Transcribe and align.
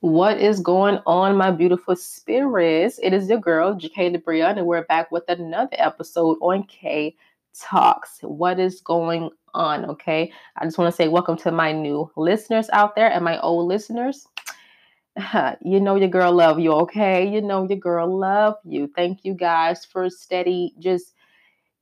What 0.00 0.40
is 0.40 0.60
going 0.60 1.00
on, 1.04 1.36
my 1.36 1.50
beautiful 1.50 1.94
spirits? 1.94 2.98
It 3.02 3.12
is 3.12 3.28
your 3.28 3.38
girl, 3.38 3.74
GK 3.74 4.16
Debria, 4.16 4.56
and 4.56 4.66
we're 4.66 4.86
back 4.86 5.12
with 5.12 5.24
another 5.28 5.76
episode 5.78 6.38
on 6.40 6.62
Kay 6.62 7.16
Talks. 7.54 8.18
What 8.22 8.58
is 8.58 8.80
going 8.80 9.28
on? 9.52 9.84
Okay. 9.84 10.32
I 10.56 10.64
just 10.64 10.78
want 10.78 10.90
to 10.90 10.96
say 10.96 11.08
welcome 11.08 11.36
to 11.36 11.52
my 11.52 11.72
new 11.72 12.10
listeners 12.16 12.70
out 12.72 12.96
there 12.96 13.12
and 13.12 13.22
my 13.22 13.38
old 13.40 13.68
listeners. 13.68 14.26
You 15.62 15.80
know 15.80 15.96
your 15.96 16.08
girl 16.08 16.32
love 16.32 16.58
you, 16.58 16.72
okay? 16.72 17.28
You 17.28 17.42
know 17.42 17.68
your 17.68 17.78
girl 17.78 18.18
love 18.18 18.54
you. 18.64 18.90
Thank 18.96 19.26
you 19.26 19.34
guys 19.34 19.84
for 19.84 20.08
steady, 20.08 20.72
just 20.78 21.12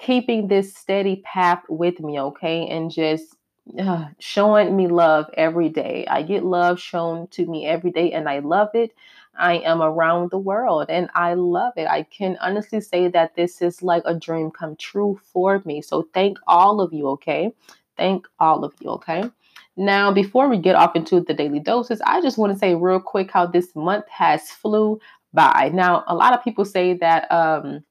keeping 0.01 0.49
this 0.49 0.75
steady 0.75 1.23
path 1.25 1.63
with 1.69 2.01
me, 2.01 2.19
okay? 2.19 2.67
And 2.67 2.91
just 2.91 3.37
uh, 3.81 4.07
showing 4.19 4.77
me 4.77 4.89
love 4.89 5.27
every 5.35 5.69
day. 5.69 6.07
I 6.09 6.23
get 6.23 6.45
love 6.45 6.81
shown 6.81 7.29
to 7.29 7.47
me 7.47 7.67
every 7.67 7.91
day 7.91 8.13
and 8.13 8.29
I 8.29 8.39
love 8.41 8.71
it. 8.75 8.93
I 9.39 9.59
am 9.59 9.83
around 9.83 10.31
the 10.31 10.39
world 10.39 10.87
and 10.89 11.09
I 11.15 11.35
love 11.35 11.75
it. 11.77 11.87
I 11.87 12.03
can 12.05 12.37
honestly 12.41 12.81
say 12.81 13.09
that 13.09 13.35
this 13.37 13.63
is 13.63 13.83
like 13.83 14.03
a 14.05 14.15
dream 14.15 14.51
come 14.51 14.77
true 14.77 15.21
for 15.33 15.63
me. 15.65 15.83
So 15.83 16.09
thank 16.13 16.39
all 16.47 16.81
of 16.81 16.93
you, 16.93 17.09
okay? 17.11 17.53
Thank 17.97 18.27
all 18.41 18.65
of 18.65 18.75
you, 18.81 18.91
okay? 18.91 19.31
Now, 19.77 20.13
before 20.13 20.49
we 20.49 20.59
get 20.59 20.75
off 20.75 20.97
into 20.97 21.21
the 21.21 21.35
daily 21.35 21.61
doses, 21.61 22.01
I 22.05 22.21
just 22.21 22.37
want 22.37 22.53
to 22.53 22.59
say 22.59 22.75
real 22.75 23.01
quick 23.01 23.31
how 23.31 23.47
this 23.47 23.75
month 23.77 24.09
has 24.09 24.51
flew 24.51 24.99
by. 25.33 25.71
Now, 25.73 26.05
a 26.09 26.15
lot 26.15 26.33
of 26.33 26.43
people 26.43 26.65
say 26.65 26.95
that 26.95 27.31
um 27.31 27.85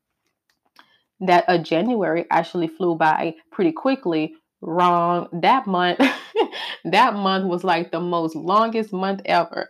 that 1.19 1.45
a 1.47 1.57
January 1.57 2.25
actually 2.29 2.67
flew 2.67 2.95
by 2.95 3.35
pretty 3.51 3.71
quickly 3.71 4.35
wrong. 4.61 5.27
That 5.33 5.67
month, 5.67 5.99
that 6.85 7.13
month 7.15 7.45
was 7.45 7.63
like 7.63 7.91
the 7.91 7.99
most 7.99 8.35
longest 8.35 8.93
month 8.93 9.21
ever. 9.25 9.69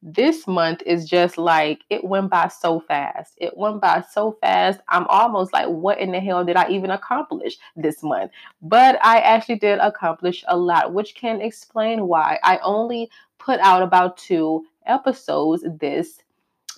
This 0.00 0.46
month 0.46 0.80
is 0.86 1.08
just 1.08 1.38
like 1.38 1.80
it 1.90 2.04
went 2.04 2.30
by 2.30 2.48
so 2.48 2.78
fast. 2.80 3.34
It 3.38 3.56
went 3.56 3.80
by 3.80 4.04
so 4.12 4.38
fast. 4.40 4.80
I'm 4.88 5.06
almost 5.08 5.52
like, 5.52 5.66
what 5.66 5.98
in 5.98 6.12
the 6.12 6.20
hell 6.20 6.44
did 6.44 6.56
I 6.56 6.68
even 6.70 6.90
accomplish 6.90 7.56
this 7.74 8.00
month? 8.02 8.30
But 8.62 8.98
I 9.04 9.18
actually 9.18 9.58
did 9.58 9.80
accomplish 9.80 10.44
a 10.46 10.56
lot, 10.56 10.94
which 10.94 11.16
can 11.16 11.40
explain 11.40 12.06
why 12.06 12.38
I 12.44 12.58
only 12.58 13.10
put 13.38 13.58
out 13.60 13.82
about 13.82 14.16
two 14.18 14.64
episodes 14.86 15.64
this 15.80 16.20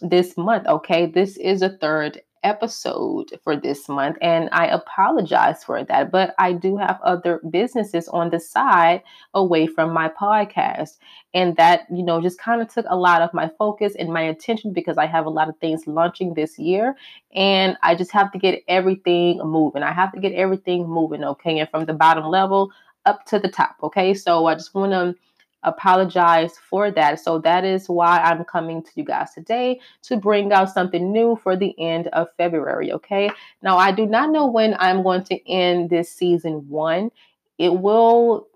this 0.00 0.36
month. 0.38 0.66
Okay, 0.66 1.04
this 1.04 1.36
is 1.36 1.60
a 1.60 1.76
third 1.76 2.22
episode 2.42 3.38
for 3.42 3.56
this 3.56 3.88
month 3.88 4.16
and 4.20 4.48
I 4.52 4.66
apologize 4.66 5.62
for 5.64 5.84
that. 5.84 6.10
But 6.10 6.34
I 6.38 6.52
do 6.52 6.76
have 6.76 6.98
other 7.02 7.40
businesses 7.50 8.08
on 8.08 8.30
the 8.30 8.40
side 8.40 9.02
away 9.34 9.66
from 9.66 9.92
my 9.92 10.08
podcast. 10.08 10.96
And 11.34 11.56
that, 11.56 11.86
you 11.90 12.02
know, 12.02 12.20
just 12.20 12.40
kind 12.40 12.60
of 12.60 12.72
took 12.72 12.86
a 12.88 12.96
lot 12.96 13.22
of 13.22 13.32
my 13.32 13.50
focus 13.58 13.94
and 13.98 14.12
my 14.12 14.22
attention 14.22 14.72
because 14.72 14.98
I 14.98 15.06
have 15.06 15.26
a 15.26 15.30
lot 15.30 15.48
of 15.48 15.56
things 15.58 15.86
launching 15.86 16.34
this 16.34 16.58
year. 16.58 16.96
And 17.34 17.76
I 17.82 17.94
just 17.94 18.10
have 18.12 18.32
to 18.32 18.38
get 18.38 18.62
everything 18.68 19.38
moving. 19.38 19.82
I 19.82 19.92
have 19.92 20.12
to 20.12 20.20
get 20.20 20.32
everything 20.32 20.88
moving, 20.88 21.22
okay? 21.24 21.58
And 21.58 21.68
from 21.70 21.84
the 21.84 21.94
bottom 21.94 22.24
level 22.24 22.72
up 23.06 23.24
to 23.26 23.38
the 23.38 23.48
top, 23.48 23.76
okay? 23.82 24.14
So 24.14 24.46
I 24.46 24.54
just 24.54 24.74
want 24.74 24.92
to 24.92 25.14
apologize 25.62 26.54
for 26.68 26.90
that. 26.90 27.20
So 27.20 27.38
that 27.40 27.64
is 27.64 27.88
why 27.88 28.18
I'm 28.18 28.44
coming 28.44 28.82
to 28.82 28.90
you 28.94 29.04
guys 29.04 29.34
today 29.34 29.80
to 30.02 30.16
bring 30.16 30.52
out 30.52 30.70
something 30.70 31.12
new 31.12 31.38
for 31.42 31.56
the 31.56 31.74
end 31.78 32.08
of 32.08 32.28
February. 32.36 32.92
Okay. 32.92 33.30
Now, 33.62 33.76
I 33.76 33.92
do 33.92 34.06
not 34.06 34.30
know 34.30 34.46
when 34.46 34.74
I'm 34.78 35.02
going 35.02 35.24
to 35.24 35.50
end 35.50 35.90
this 35.90 36.10
season 36.10 36.68
one. 36.68 37.10
It 37.58 37.74
will 37.74 38.48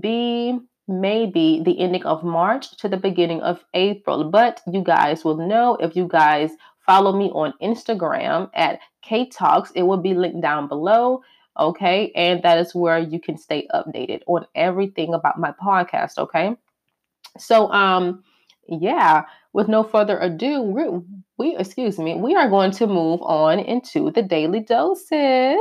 be 0.00 0.58
maybe 0.88 1.62
the 1.64 1.80
ending 1.80 2.04
of 2.04 2.22
March 2.22 2.76
to 2.76 2.88
the 2.88 2.96
beginning 2.96 3.40
of 3.42 3.64
April, 3.74 4.30
but 4.30 4.60
you 4.70 4.82
guys 4.82 5.24
will 5.24 5.36
know 5.36 5.76
if 5.76 5.96
you 5.96 6.06
guys 6.06 6.52
follow 6.78 7.12
me 7.12 7.30
on 7.30 7.52
Instagram 7.60 8.48
at 8.54 8.78
Kay 9.02 9.28
Talks. 9.28 9.72
It 9.72 9.82
will 9.82 9.96
be 9.96 10.14
linked 10.14 10.40
down 10.40 10.68
below. 10.68 11.22
Okay. 11.58 12.12
And 12.14 12.42
that 12.42 12.58
is 12.58 12.74
where 12.74 12.98
you 12.98 13.20
can 13.20 13.38
stay 13.38 13.66
updated 13.74 14.22
on 14.26 14.46
everything 14.54 15.14
about 15.14 15.38
my 15.38 15.52
podcast. 15.52 16.18
Okay. 16.18 16.56
So, 17.38 17.70
um, 17.72 18.22
yeah, 18.68 19.24
with 19.52 19.68
no 19.68 19.82
further 19.82 20.18
ado, 20.18 20.60
we 20.60 20.84
we 21.38 21.56
excuse 21.56 21.98
me, 21.98 22.14
we 22.14 22.34
are 22.34 22.48
going 22.48 22.72
to 22.72 22.86
move 22.86 23.20
on 23.22 23.58
into 23.58 24.10
the 24.10 24.22
daily 24.22 24.60
doses. 24.60 25.58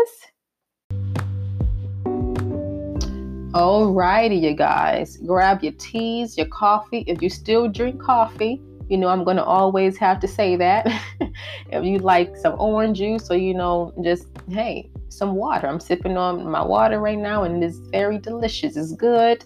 Alrighty, 3.54 4.42
you 4.42 4.54
guys, 4.54 5.18
grab 5.26 5.64
your 5.64 5.72
teas, 5.74 6.38
your 6.38 6.48
coffee. 6.48 7.06
If 7.08 7.22
you 7.22 7.30
still 7.30 7.70
drink 7.70 8.02
coffee, 8.02 8.62
you 8.90 8.98
know 8.98 9.08
I'm 9.08 9.24
gonna 9.24 9.44
always 9.44 9.98
have 9.98 10.20
to 10.20 10.28
say 10.28 10.58
that. 10.58 10.88
if 11.72 11.86
you 11.86 12.00
like 12.00 12.36
some 12.36 12.56
orange 12.60 12.98
juice, 12.98 13.32
or 13.32 13.38
you 13.38 13.54
know, 13.54 13.94
just 14.04 14.28
hey, 14.50 14.90
some 15.18 15.36
water. 15.36 15.68
I'm 15.68 15.80
sipping 15.80 16.18
on 16.18 16.50
my 16.50 16.64
water 16.64 17.00
right 17.00 17.18
now 17.18 17.44
and 17.44 17.64
it's 17.64 17.78
very 17.78 18.18
delicious. 18.18 18.76
It's 18.78 18.94
good 18.94 19.44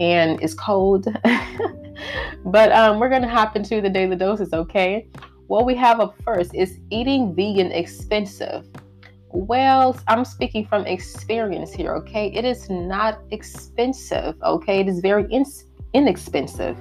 and 0.00 0.42
it's 0.42 0.54
cold. 0.54 1.06
but 2.44 2.72
um, 2.72 2.98
we're 2.98 3.08
going 3.08 3.22
to 3.22 3.28
hop 3.28 3.56
into 3.56 3.80
the 3.80 3.88
daily 3.88 4.16
doses, 4.16 4.52
okay? 4.52 5.08
What 5.46 5.66
we 5.66 5.74
have 5.76 6.00
up 6.00 6.16
first 6.24 6.54
is 6.54 6.78
eating 6.90 7.34
vegan 7.34 7.70
expensive. 7.70 8.66
Well, 9.30 9.98
I'm 10.06 10.24
speaking 10.24 10.66
from 10.66 10.86
experience 10.86 11.72
here, 11.72 11.94
okay? 11.96 12.32
It 12.32 12.44
is 12.44 12.70
not 12.70 13.20
expensive, 13.30 14.36
okay? 14.42 14.80
It 14.80 14.88
is 14.88 15.00
very 15.00 15.30
in- 15.30 15.44
inexpensive. 15.92 16.78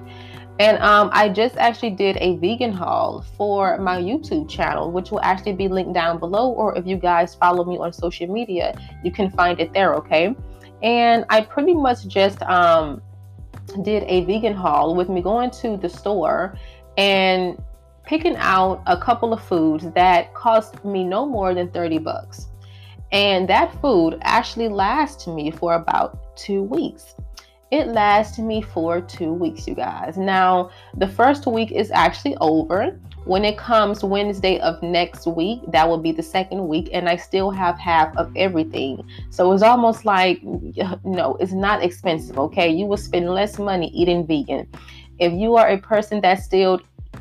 And 0.60 0.78
um, 0.80 1.10
I 1.12 1.30
just 1.30 1.58
actually 1.58 1.92
did 1.92 2.18
a 2.20 2.38
vegan 2.38 2.72
haul 2.72 3.26
for 3.36 3.78
my 3.80 4.00
YouTube 4.00 4.48
channel, 4.48 4.92
which 4.92 5.10
will 5.10 5.22
actually 5.22 5.54
be 5.54 5.68
linked 5.68 5.94
down 5.94 6.20
below. 6.20 6.52
Or 6.52 6.78
if 6.78 6.86
you 6.86 6.96
guys 6.96 7.34
follow 7.34 7.64
me 7.64 7.78
on 7.78 7.92
social 7.92 8.28
media, 8.28 8.78
you 9.04 9.12
can 9.12 9.32
find 9.32 9.60
it 9.60 9.74
there, 9.74 9.96
okay? 9.96 10.36
And 10.84 11.26
I 11.30 11.42
pretty 11.42 11.74
much 11.74 12.08
just 12.08 12.42
um, 12.44 13.02
did 13.82 14.04
a 14.04 14.26
vegan 14.26 14.54
haul 14.54 14.96
with 14.96 15.10
me 15.10 15.22
going 15.22 15.50
to 15.52 15.78
the 15.78 15.90
store 15.90 16.56
and 16.98 17.58
picking 18.06 18.36
out 18.36 18.84
a 18.86 18.98
couple 18.98 19.34
of 19.34 19.42
foods 19.44 19.90
that 19.96 20.34
cost 20.34 20.84
me 20.86 21.04
no 21.04 21.26
more 21.26 21.54
than 21.54 21.72
30 21.72 22.00
bucks. 22.00 22.50
And 23.12 23.48
that 23.48 23.74
food 23.80 24.18
actually 24.22 24.70
lasts 24.70 25.28
me 25.28 25.52
for 25.52 25.76
about 25.76 26.36
two 26.36 26.64
weeks. 26.64 27.16
It 27.74 27.88
lasted 27.88 28.44
me 28.46 28.62
for 28.62 29.02
two 29.02 29.34
weeks, 29.34 29.68
you 29.68 29.74
guys. 29.74 30.16
Now, 30.16 30.70
the 30.96 31.08
first 31.08 31.48
week 31.48 31.72
is 31.72 31.90
actually 31.90 32.38
over. 32.40 33.00
When 33.26 33.44
it 33.44 33.58
comes 33.58 34.04
Wednesday 34.04 34.60
of 34.60 34.80
next 34.84 35.26
week, 35.26 35.62
that 35.70 35.90
will 35.90 35.98
be 35.98 36.12
the 36.12 36.22
second 36.22 36.68
week, 36.68 36.90
and 36.94 37.10
I 37.10 37.16
still 37.16 37.50
have 37.50 37.80
half 37.80 38.16
of 38.16 38.32
everything. 38.36 39.04
So 39.32 39.52
it's 39.54 39.64
almost 39.64 40.06
like, 40.06 40.44
no, 41.04 41.36
it's 41.40 41.54
not 41.54 41.82
expensive, 41.82 42.38
okay? 42.38 42.70
You 42.70 42.86
will 42.86 42.96
spend 42.96 43.28
less 43.28 43.58
money 43.58 43.88
eating 43.88 44.28
vegan. 44.28 44.68
If 45.18 45.34
you 45.34 45.56
are 45.56 45.70
a 45.70 45.80
person 45.80 46.22
that 46.22 46.44
still 46.44 46.80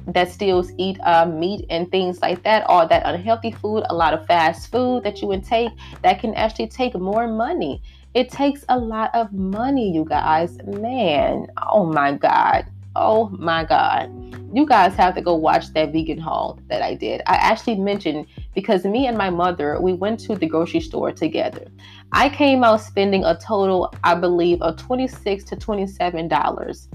that 0.08 0.30
still 0.30 0.66
eat 0.78 0.98
uh, 1.04 1.24
meat 1.26 1.64
and 1.70 1.90
things 1.90 2.20
like 2.20 2.42
that, 2.42 2.64
all 2.64 2.86
that 2.88 3.02
unhealthy 3.06 3.52
food, 3.52 3.84
a 3.88 3.94
lot 3.94 4.12
of 4.12 4.26
fast 4.26 4.70
food 4.70 5.04
that 5.04 5.22
you 5.22 5.32
intake, 5.32 5.70
that 6.02 6.20
can 6.20 6.34
actually 6.34 6.66
take 6.66 6.94
more 6.94 7.26
money. 7.26 7.80
It 8.14 8.30
takes 8.30 8.62
a 8.68 8.78
lot 8.78 9.10
of 9.14 9.32
money, 9.32 9.90
you 9.90 10.04
guys. 10.04 10.58
Man, 10.64 11.46
oh 11.70 11.86
my 11.86 12.12
God. 12.12 12.66
Oh 12.94 13.30
my 13.30 13.64
God. 13.64 14.10
You 14.54 14.66
guys 14.66 14.94
have 14.96 15.14
to 15.14 15.22
go 15.22 15.34
watch 15.34 15.72
that 15.72 15.92
vegan 15.92 16.18
haul 16.18 16.58
that 16.68 16.82
I 16.82 16.94
did. 16.94 17.22
I 17.26 17.36
actually 17.36 17.76
mentioned 17.76 18.26
because 18.54 18.84
me 18.84 19.06
and 19.06 19.16
my 19.16 19.30
mother, 19.30 19.80
we 19.80 19.94
went 19.94 20.20
to 20.20 20.36
the 20.36 20.46
grocery 20.46 20.80
store 20.80 21.10
together. 21.10 21.66
I 22.12 22.28
came 22.28 22.62
out 22.62 22.82
spending 22.82 23.24
a 23.24 23.38
total, 23.38 23.94
I 24.04 24.14
believe, 24.14 24.60
of 24.60 24.76
26 24.76 25.44
to 25.44 25.56
$27. 25.56 26.88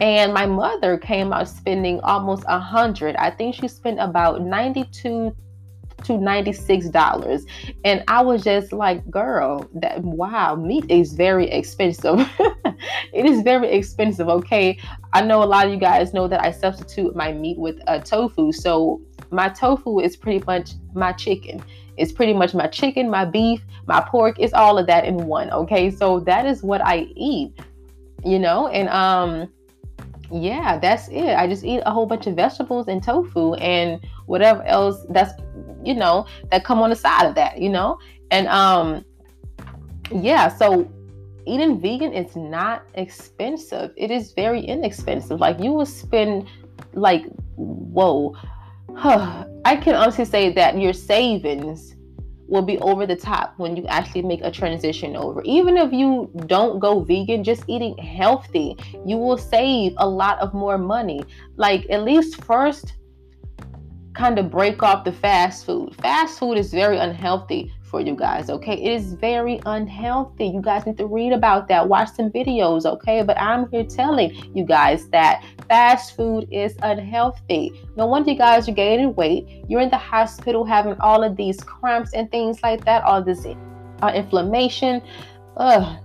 And 0.00 0.34
my 0.34 0.46
mother 0.46 0.98
came 0.98 1.32
out 1.32 1.48
spending 1.48 2.00
almost 2.00 2.42
a 2.48 2.58
hundred. 2.58 3.14
I 3.14 3.30
think 3.30 3.54
she 3.54 3.68
spent 3.68 4.00
about 4.00 4.42
92 4.42 5.32
to 6.04 6.12
$96. 6.12 7.46
And 7.84 8.04
I 8.08 8.22
was 8.22 8.42
just 8.44 8.72
like, 8.72 9.08
girl, 9.10 9.68
that 9.74 10.00
wow, 10.02 10.54
meat 10.54 10.90
is 10.90 11.12
very 11.12 11.50
expensive. 11.50 12.28
it 13.12 13.26
is 13.26 13.42
very 13.42 13.70
expensive, 13.70 14.28
okay? 14.28 14.78
I 15.12 15.22
know 15.22 15.42
a 15.42 15.46
lot 15.46 15.66
of 15.66 15.72
you 15.72 15.78
guys 15.78 16.14
know 16.14 16.28
that 16.28 16.42
I 16.42 16.50
substitute 16.50 17.16
my 17.16 17.32
meat 17.32 17.58
with 17.58 17.80
uh, 17.86 17.98
tofu. 17.98 18.52
So 18.52 19.00
my 19.30 19.48
tofu 19.48 20.00
is 20.00 20.16
pretty 20.16 20.44
much 20.46 20.72
my 20.94 21.12
chicken. 21.12 21.62
It's 21.96 22.12
pretty 22.12 22.32
much 22.32 22.54
my 22.54 22.68
chicken, 22.68 23.10
my 23.10 23.24
beef, 23.24 23.60
my 23.86 24.00
pork. 24.00 24.36
It's 24.38 24.52
all 24.54 24.78
of 24.78 24.86
that 24.86 25.04
in 25.04 25.16
one, 25.26 25.50
okay? 25.50 25.90
So 25.90 26.20
that 26.20 26.46
is 26.46 26.62
what 26.62 26.80
I 26.84 27.08
eat, 27.16 27.58
you 28.24 28.38
know? 28.38 28.68
And 28.68 28.88
um 28.88 29.48
yeah, 30.30 30.78
that's 30.78 31.08
it. 31.08 31.36
I 31.36 31.46
just 31.46 31.64
eat 31.64 31.82
a 31.86 31.90
whole 31.90 32.06
bunch 32.06 32.26
of 32.26 32.36
vegetables 32.36 32.88
and 32.88 33.02
tofu 33.02 33.54
and 33.54 34.00
whatever 34.26 34.62
else 34.64 35.04
that's 35.10 35.32
you 35.84 35.94
know, 35.94 36.26
that 36.50 36.64
come 36.64 36.80
on 36.80 36.90
the 36.90 36.96
side 36.96 37.26
of 37.26 37.34
that, 37.36 37.60
you 37.60 37.68
know? 37.68 37.98
And 38.30 38.46
um 38.48 39.04
yeah, 40.12 40.48
so 40.48 40.90
eating 41.46 41.80
vegan 41.80 42.12
is 42.12 42.36
not 42.36 42.84
expensive. 42.94 43.92
It 43.96 44.10
is 44.10 44.32
very 44.32 44.60
inexpensive. 44.60 45.40
Like 45.40 45.58
you 45.60 45.72
will 45.72 45.86
spend 45.86 46.48
like 46.92 47.24
whoa. 47.56 48.36
huh, 48.94 49.46
I 49.64 49.76
can 49.76 49.94
honestly 49.94 50.24
say 50.24 50.52
that 50.52 50.78
your 50.78 50.92
savings 50.92 51.94
will 52.48 52.62
be 52.62 52.78
over 52.78 53.06
the 53.06 53.14
top 53.14 53.54
when 53.58 53.76
you 53.76 53.86
actually 53.86 54.22
make 54.22 54.40
a 54.42 54.50
transition 54.50 55.14
over. 55.16 55.42
Even 55.44 55.76
if 55.76 55.92
you 55.92 56.30
don't 56.46 56.80
go 56.80 57.00
vegan, 57.00 57.44
just 57.44 57.62
eating 57.68 57.96
healthy, 57.98 58.76
you 59.06 59.16
will 59.16 59.36
save 59.36 59.92
a 59.98 60.08
lot 60.08 60.38
of 60.40 60.54
more 60.54 60.78
money. 60.78 61.22
Like 61.56 61.86
at 61.90 62.02
least 62.02 62.42
first 62.44 62.94
kind 64.14 64.38
of 64.38 64.50
break 64.50 64.82
off 64.82 65.04
the 65.04 65.12
fast 65.12 65.66
food. 65.66 65.94
Fast 65.96 66.38
food 66.38 66.58
is 66.58 66.72
very 66.72 66.98
unhealthy 66.98 67.72
for 67.88 68.00
you 68.00 68.14
guys, 68.14 68.50
okay? 68.50 68.74
It 68.74 68.92
is 68.92 69.14
very 69.14 69.60
unhealthy. 69.66 70.46
You 70.46 70.60
guys 70.60 70.86
need 70.86 70.98
to 70.98 71.06
read 71.06 71.32
about 71.32 71.68
that, 71.68 71.88
watch 71.88 72.10
some 72.10 72.30
videos, 72.30 72.84
okay? 72.84 73.22
But 73.22 73.40
I'm 73.40 73.70
here 73.70 73.84
telling 73.84 74.30
you 74.54 74.64
guys 74.64 75.08
that 75.08 75.44
fast 75.68 76.16
food 76.16 76.48
is 76.50 76.76
unhealthy. 76.82 77.72
No 77.96 78.06
wonder 78.06 78.30
you 78.30 78.38
guys 78.38 78.68
are 78.68 78.72
gaining 78.72 79.14
weight. 79.14 79.64
You're 79.68 79.80
in 79.80 79.90
the 79.90 79.98
hospital 79.98 80.64
having 80.64 80.98
all 81.00 81.22
of 81.22 81.36
these 81.36 81.58
cramps 81.60 82.12
and 82.14 82.30
things 82.30 82.62
like 82.62 82.84
that, 82.84 83.02
all 83.04 83.22
this 83.22 83.46
uh, 84.02 84.12
inflammation. 84.14 85.02
Ugh. 85.56 85.98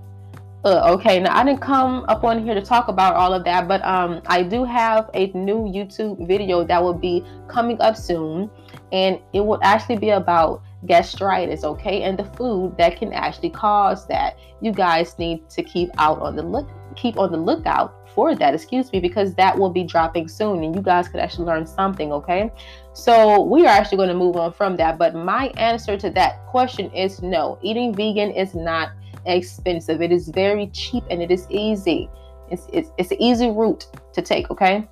Uh, 0.65 0.94
okay, 0.94 1.19
now 1.19 1.38
I 1.38 1.44
didn't 1.44 1.59
come 1.59 2.06
up 2.07 2.24
on 2.24 2.41
here 2.41 2.53
to 2.53 2.62
talk 2.62 2.88
about 2.88 3.18
all 3.18 3.33
of 3.33 3.44
that, 3.44 3.68
but 3.68 3.83
um, 3.83 4.21
I 4.27 4.44
do 4.44 4.63
have 4.63 5.09
a 5.13 5.27
new 5.33 5.65
YouTube 5.65 6.25
video 6.25 6.63
that 6.63 6.81
will 6.81 6.94
be 6.94 7.21
coming 7.50 7.81
up 7.81 7.97
soon, 7.97 8.50
and 8.94 9.19
it 9.33 9.41
will 9.41 9.59
actually 9.62 9.97
be 9.97 10.12
about 10.12 10.63
gastritis, 10.85 11.63
okay, 11.63 12.03
and 12.03 12.18
the 12.18 12.25
food 12.25 12.77
that 12.77 12.97
can 12.97 13.13
actually 13.13 13.50
cause 13.50 14.07
that. 14.07 14.38
You 14.62 14.71
guys 14.71 15.18
need 15.18 15.50
to 15.50 15.63
keep 15.63 15.89
out 15.97 16.19
on 16.19 16.35
the 16.35 16.44
look, 16.44 16.69
keep 16.95 17.18
on 17.18 17.31
the 17.31 17.38
lookout 17.38 18.09
for 18.13 18.35
that, 18.35 18.53
excuse 18.53 18.91
me, 18.91 19.00
because 19.00 19.33
that 19.35 19.57
will 19.57 19.69
be 19.69 19.83
dropping 19.83 20.27
soon, 20.27 20.63
and 20.63 20.75
you 20.75 20.81
guys 20.81 21.07
could 21.07 21.19
actually 21.19 21.45
learn 21.45 21.65
something, 21.65 22.12
okay. 22.12 22.51
So 22.94 23.41
we 23.41 23.65
are 23.65 23.69
actually 23.69 23.97
going 23.97 24.09
to 24.09 24.15
move 24.15 24.35
on 24.35 24.53
from 24.53 24.77
that, 24.77 24.97
but 24.97 25.15
my 25.15 25.47
answer 25.57 25.97
to 25.97 26.09
that 26.12 26.45
question 26.47 26.91
is 26.91 27.21
no. 27.21 27.57
Eating 27.62 27.94
vegan 27.94 28.31
is 28.31 28.53
not 28.53 28.91
expensive. 29.25 30.01
It 30.01 30.12
is 30.12 30.30
very 30.30 30.68
cheap 30.68 31.03
and 31.09 31.21
it 31.21 31.31
is 31.31 31.47
easy. 31.50 32.09
It's, 32.51 32.68
it's, 32.71 32.89
it's 32.97 33.12
an 33.12 33.21
easy 33.21 33.50
route 33.50 33.88
to 34.13 34.21
take, 34.21 34.51
okay? 34.51 34.88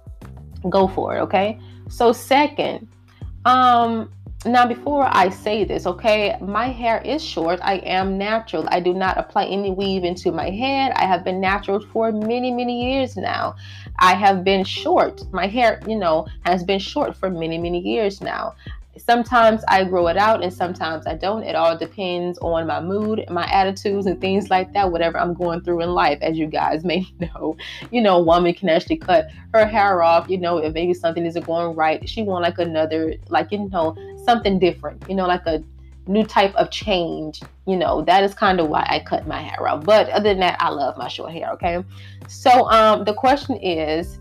Go 0.69 0.87
for 0.87 1.17
it, 1.17 1.19
okay? 1.19 1.59
So, 1.89 2.11
second, 2.13 2.87
um, 3.45 4.11
now 4.45 4.65
before 4.65 5.07
I 5.09 5.29
say 5.29 5.63
this, 5.63 5.85
okay, 5.85 6.35
my 6.41 6.67
hair 6.67 7.01
is 7.05 7.23
short. 7.23 7.59
I 7.61 7.75
am 7.77 8.17
natural. 8.17 8.67
I 8.69 8.79
do 8.79 8.93
not 8.93 9.17
apply 9.17 9.45
any 9.45 9.69
weave 9.69 10.03
into 10.03 10.31
my 10.31 10.49
head. 10.49 10.93
I 10.95 11.05
have 11.05 11.23
been 11.23 11.39
natural 11.39 11.79
for 11.79 12.11
many, 12.11 12.51
many 12.51 12.91
years 12.91 13.15
now. 13.17 13.55
I 13.99 14.15
have 14.15 14.43
been 14.43 14.63
short. 14.63 15.21
My 15.31 15.47
hair, 15.47 15.79
you 15.87 15.95
know, 15.95 16.25
has 16.45 16.63
been 16.63 16.79
short 16.79 17.15
for 17.15 17.29
many, 17.29 17.57
many 17.57 17.79
years 17.79 18.19
now 18.21 18.55
sometimes 18.97 19.63
I 19.67 19.83
grow 19.83 20.07
it 20.07 20.17
out 20.17 20.43
and 20.43 20.53
sometimes 20.53 21.07
I 21.07 21.15
don't. 21.15 21.43
It 21.43 21.55
all 21.55 21.77
depends 21.77 22.37
on 22.39 22.67
my 22.67 22.81
mood, 22.81 23.25
my 23.29 23.45
attitudes, 23.51 24.05
and 24.05 24.19
things 24.19 24.49
like 24.49 24.73
that, 24.73 24.91
whatever 24.91 25.19
I'm 25.19 25.33
going 25.33 25.61
through 25.61 25.81
in 25.81 25.91
life, 25.91 26.19
as 26.21 26.37
you 26.37 26.47
guys 26.47 26.83
may 26.91 27.05
know. 27.19 27.57
You 27.91 28.01
know, 28.01 28.17
a 28.17 28.23
woman 28.23 28.53
can 28.53 28.69
actually 28.69 28.97
cut 28.97 29.27
her 29.53 29.65
hair 29.65 30.01
off, 30.01 30.29
you 30.29 30.37
know, 30.37 30.57
if 30.57 30.73
maybe 30.73 30.93
something 30.93 31.25
isn't 31.25 31.45
going 31.45 31.75
right. 31.75 32.07
She 32.07 32.23
want 32.23 32.43
like 32.43 32.57
another, 32.59 33.15
like, 33.29 33.51
you 33.51 33.69
know, 33.69 33.95
something 34.25 34.59
different, 34.59 35.03
you 35.09 35.15
know, 35.15 35.27
like 35.27 35.45
a 35.45 35.63
new 36.07 36.23
type 36.23 36.53
of 36.55 36.71
change. 36.71 37.41
You 37.67 37.77
know, 37.77 38.01
that 38.03 38.23
is 38.23 38.33
kind 38.33 38.59
of 38.59 38.69
why 38.69 38.85
I 38.89 38.99
cut 38.99 39.27
my 39.27 39.41
hair 39.41 39.67
off. 39.67 39.83
But 39.85 40.09
other 40.09 40.29
than 40.29 40.39
that, 40.39 40.57
I 40.59 40.69
love 40.69 40.97
my 40.97 41.07
short 41.07 41.31
hair, 41.31 41.51
okay? 41.53 41.83
So 42.27 42.69
um 42.69 43.03
the 43.03 43.13
question 43.13 43.57
is 43.57 44.19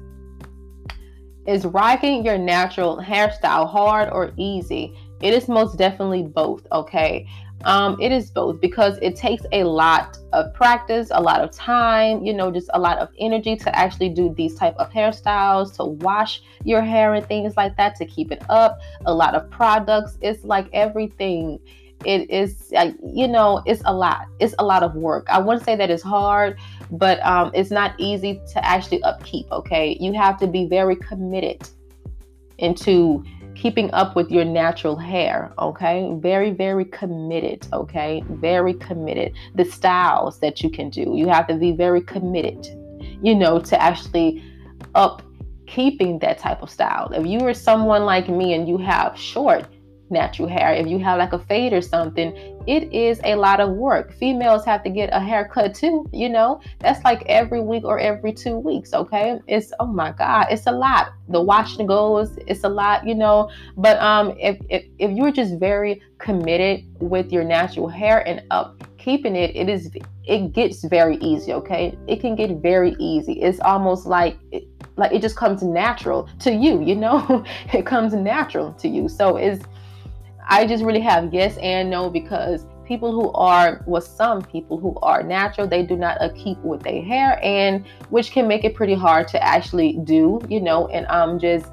is 1.47 1.65
rocking 1.65 2.25
your 2.25 2.39
natural 2.39 2.99
hairstyle 2.99 3.69
hard 3.69 4.11
or 4.13 4.33
easy? 4.37 4.95
It 5.23 5.35
is 5.35 5.49
most 5.49 5.77
definitely 5.77 6.23
both, 6.23 6.67
okay? 6.71 7.27
Um, 7.65 8.01
it 8.01 8.11
is 8.11 8.31
both 8.31 8.61
because 8.61 8.99
it 9.03 9.17
takes 9.17 9.45
a 9.53 9.65
lot 9.65 10.17
of 10.33 10.53
practice, 10.55 11.09
a 11.11 11.21
lot 11.21 11.43
of 11.43 11.51
time, 11.51 12.25
you 12.25 12.33
know, 12.33 12.51
just 12.51 12.71
a 12.73 12.81
lot 12.81 12.99
of 12.99 13.11
energy 13.19 13.57
to 13.57 13.79
actually 13.79 14.09
do 14.09 14.33
these 14.35 14.55
type 14.55 14.75
of 14.77 14.91
hairstyles, 14.91 15.75
to 15.77 15.85
wash 15.85 16.43
your 16.65 16.81
hair 16.81 17.15
and 17.15 17.27
things 17.27 17.57
like 17.57 17.77
that, 17.77 17.97
to 17.97 18.07
keep 18.07 18.33
it 18.33 18.43
up. 18.49 18.81
A 19.05 19.13
lot 19.13 19.35
of 19.35 19.51
products. 19.51 20.17
It's 20.23 20.45
like 20.45 20.69
everything 20.73 21.61
it 22.07 22.31
is 22.31 22.73
uh, 22.77 22.93
you 23.05 23.29
know 23.29 23.63
it's 23.67 23.83
a 23.85 23.93
lot 23.93 24.27
it's 24.39 24.55
a 24.59 24.65
lot 24.65 24.83
of 24.83 24.95
work 24.95 25.27
i 25.29 25.39
wouldn't 25.39 25.63
say 25.65 25.77
that 25.77 25.91
it's 25.91 26.03
hard 26.03 26.59
but 26.93 27.25
um, 27.27 27.51
it's 27.53 27.71
not 27.71 27.95
easy 27.99 28.41
to 28.51 28.65
actually 28.65 29.03
upkeep 29.03 29.47
okay 29.53 29.99
you 30.01 30.13
have 30.15 30.39
to 30.39 30.47
be 30.47 30.67
very 30.67 30.97
committed 30.97 31.69
into 32.59 33.25
keeping 33.61 33.91
up 33.93 34.17
with 34.17 34.31
your 34.31 34.45
natural 34.45 34.97
hair 34.97 35.53
okay? 35.59 36.11
Very 36.15 36.51
very 36.51 36.85
committed 36.87 37.67
okay? 37.73 38.23
Very 38.29 38.75
committed. 38.75 39.33
The 39.55 39.65
styles 39.65 40.41
that 40.41 40.63
you 40.63 40.71
can 40.71 40.91
do. 40.91 41.15
You 41.15 41.29
have 41.29 41.47
to 41.49 41.55
be 41.55 41.73
very 41.73 42.01
committed 42.01 42.67
you 43.23 43.35
know 43.35 43.59
to 43.61 43.83
actually 43.83 44.43
up 44.95 45.23
keeping 45.67 46.19
that 46.19 46.39
type 46.39 46.63
of 46.63 46.71
style. 46.71 47.13
If 47.13 47.27
you 47.27 47.41
are 47.47 47.55
someone 47.55 48.05
like 48.05 48.29
me 48.29 48.55
and 48.55 48.69
you 48.69 48.77
have 48.79 49.17
short 49.17 49.67
natural 50.11 50.49
hair. 50.49 50.73
If 50.73 50.87
you 50.87 50.99
have 50.99 51.19
like 51.19 51.33
a 51.33 51.39
fade 51.39 51.73
or 51.73 51.81
something, 51.81 52.35
it 52.67 52.93
is 52.93 53.21
a 53.25 53.35
lot 53.35 53.61
of 53.61 53.71
work. 53.71 54.13
Females 54.13 54.65
have 54.65 54.83
to 54.85 54.91
get 54.91 55.11
a 55.13 55.21
haircut 55.21 55.75
too, 55.75 56.07
you 56.13 56.29
know? 56.29 56.61
That's 56.81 57.03
like 57.05 57.23
every 57.27 57.61
week 57.61 57.85
or 57.85 57.99
every 57.99 58.33
two 58.33 58.57
weeks, 58.59 58.93
okay? 58.93 59.41
It's 59.47 59.73
oh 59.81 59.87
my 59.87 60.13
god, 60.13 60.47
it's 60.51 60.67
a 60.67 60.73
lot. 60.73 61.13
The 61.29 61.41
washing 61.41 61.87
goes, 61.87 62.37
it's 62.47 62.65
a 62.65 62.69
lot, 62.69 63.07
you 63.07 63.15
know. 63.15 63.51
But 63.77 63.99
um 64.01 64.35
if 64.39 64.59
if, 64.69 64.85
if 64.99 65.11
you're 65.11 65.33
just 65.33 65.59
very 65.59 66.03
committed 66.19 66.85
with 67.01 67.33
your 67.33 67.45
natural 67.45 67.89
hair 67.89 68.27
and 68.29 68.43
up 68.51 68.83
keeping 68.99 69.35
it, 69.35 69.57
it 69.57 69.69
is 69.69 69.91
it 70.25 70.53
gets 70.53 70.85
very 70.85 71.17
easy, 71.17 71.53
okay? 71.53 71.99
It 72.07 72.21
can 72.21 72.37
get 72.37 72.51
very 72.63 72.95
easy. 72.99 73.41
It's 73.41 73.61
almost 73.61 74.07
like 74.07 74.39
it, 74.53 74.65
like 74.97 75.13
it 75.13 75.23
just 75.23 75.37
comes 75.37 75.63
natural 75.63 76.29
to 76.41 76.53
you, 76.53 76.83
you 76.83 76.95
know? 76.95 77.45
it 77.73 77.87
comes 77.87 78.13
natural 78.13 78.73
to 78.75 78.89
you. 78.89 79.09
So 79.09 79.37
it's 79.37 79.65
I 80.51 80.67
just 80.67 80.83
really 80.83 81.01
have 81.01 81.33
yes 81.33 81.57
and 81.59 81.89
no 81.89 82.11
because 82.11 82.67
people 82.85 83.13
who 83.13 83.31
are, 83.35 83.85
well, 83.87 84.03
some 84.03 84.43
people 84.43 84.77
who 84.77 84.97
are 85.01 85.23
natural, 85.23 85.69
they 85.69 85.85
do 85.85 85.95
not 85.97 86.19
keep 86.35 86.59
with 86.59 86.83
their 86.83 87.01
hair, 87.03 87.39
and 87.41 87.87
which 88.09 88.33
can 88.33 88.49
make 88.49 88.65
it 88.65 88.75
pretty 88.75 88.95
hard 88.95 89.29
to 89.29 89.41
actually 89.43 89.93
do, 90.03 90.41
you 90.49 90.61
know, 90.61 90.89
and 90.89 91.07
um, 91.07 91.39
just 91.39 91.67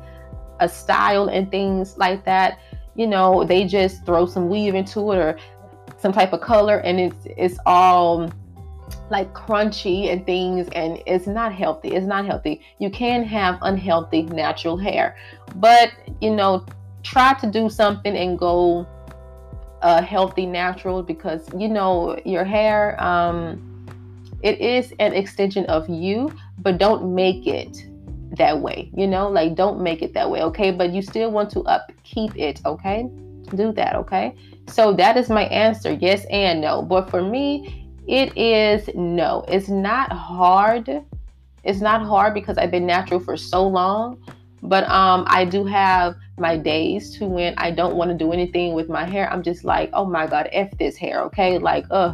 a 0.59 0.69
style 0.69 1.27
and 1.27 1.49
things 1.49 1.97
like 1.97 2.23
that. 2.25 2.59
You 2.93 3.07
know, 3.07 3.43
they 3.43 3.65
just 3.65 4.05
throw 4.05 4.27
some 4.27 4.47
weave 4.47 4.75
into 4.75 5.11
it 5.11 5.17
or 5.17 5.39
some 5.97 6.13
type 6.13 6.31
of 6.31 6.41
color, 6.41 6.77
and 6.77 6.99
it's 6.99 7.25
it's 7.25 7.57
all 7.65 8.31
like 9.09 9.33
crunchy 9.33 10.11
and 10.11 10.25
things 10.25 10.67
and 10.73 11.01
it's 11.05 11.27
not 11.27 11.53
healthy 11.53 11.89
it's 11.89 12.05
not 12.05 12.25
healthy 12.25 12.61
you 12.79 12.89
can 12.89 13.23
have 13.23 13.57
unhealthy 13.61 14.23
natural 14.23 14.77
hair 14.77 15.15
but 15.55 15.91
you 16.21 16.33
know 16.33 16.65
try 17.07 17.33
to 17.35 17.47
do 17.47 17.69
something 17.69 18.15
and 18.15 18.37
go 18.37 18.85
uh, 19.81 20.01
healthy 20.01 20.45
natural 20.45 21.01
because 21.01 21.47
you 21.57 21.69
know 21.69 22.19
your 22.25 22.43
hair 22.43 23.01
um, 23.01 23.85
it 24.43 24.59
is 24.59 24.93
an 24.99 25.13
extension 25.13 25.65
of 25.67 25.87
you 25.87 26.29
but 26.59 26.77
don't 26.77 27.15
make 27.15 27.47
it 27.47 27.85
that 28.31 28.59
way 28.59 28.91
you 28.93 29.07
know? 29.07 29.29
Like 29.29 29.55
don't 29.55 29.81
make 29.81 30.01
it 30.01 30.13
that 30.13 30.29
way 30.29 30.41
okay? 30.43 30.71
But 30.71 30.91
you 30.91 31.01
still 31.01 31.31
want 31.31 31.49
to 31.51 31.61
upkeep 31.61 32.37
it 32.37 32.61
okay? 32.65 33.07
Do 33.55 33.71
that 33.73 33.95
okay? 33.95 34.35
So 34.67 34.93
that 34.93 35.15
is 35.15 35.29
my 35.29 35.45
answer 35.45 35.93
yes 35.93 36.25
and 36.29 36.59
no. 36.59 36.81
But 36.81 37.09
for 37.09 37.21
me 37.21 37.89
it 38.07 38.37
is 38.37 38.89
no. 38.95 39.45
It's 39.47 39.69
not 39.69 40.11
hard. 40.11 41.03
It's 41.63 41.81
not 41.81 42.01
hard 42.01 42.33
because 42.33 42.57
i've 42.57 42.71
been 42.71 42.85
natural 42.85 43.19
for 43.19 43.35
so 43.35 43.67
long 43.67 44.21
but 44.63 44.83
um, 44.89 45.25
I 45.27 45.45
do 45.45 45.65
have 45.65 46.15
my 46.37 46.55
days 46.55 47.17
to 47.17 47.25
when 47.25 47.53
I 47.57 47.71
don't 47.71 47.95
want 47.95 48.11
to 48.11 48.17
do 48.17 48.31
anything 48.31 48.73
with 48.73 48.89
my 48.89 49.05
hair. 49.05 49.31
I'm 49.31 49.41
just 49.41 49.63
like, 49.63 49.89
oh 49.93 50.05
my 50.05 50.27
God, 50.27 50.49
F 50.51 50.75
this 50.77 50.95
hair, 50.95 51.21
okay? 51.23 51.57
Like, 51.57 51.85
uh, 51.89 52.13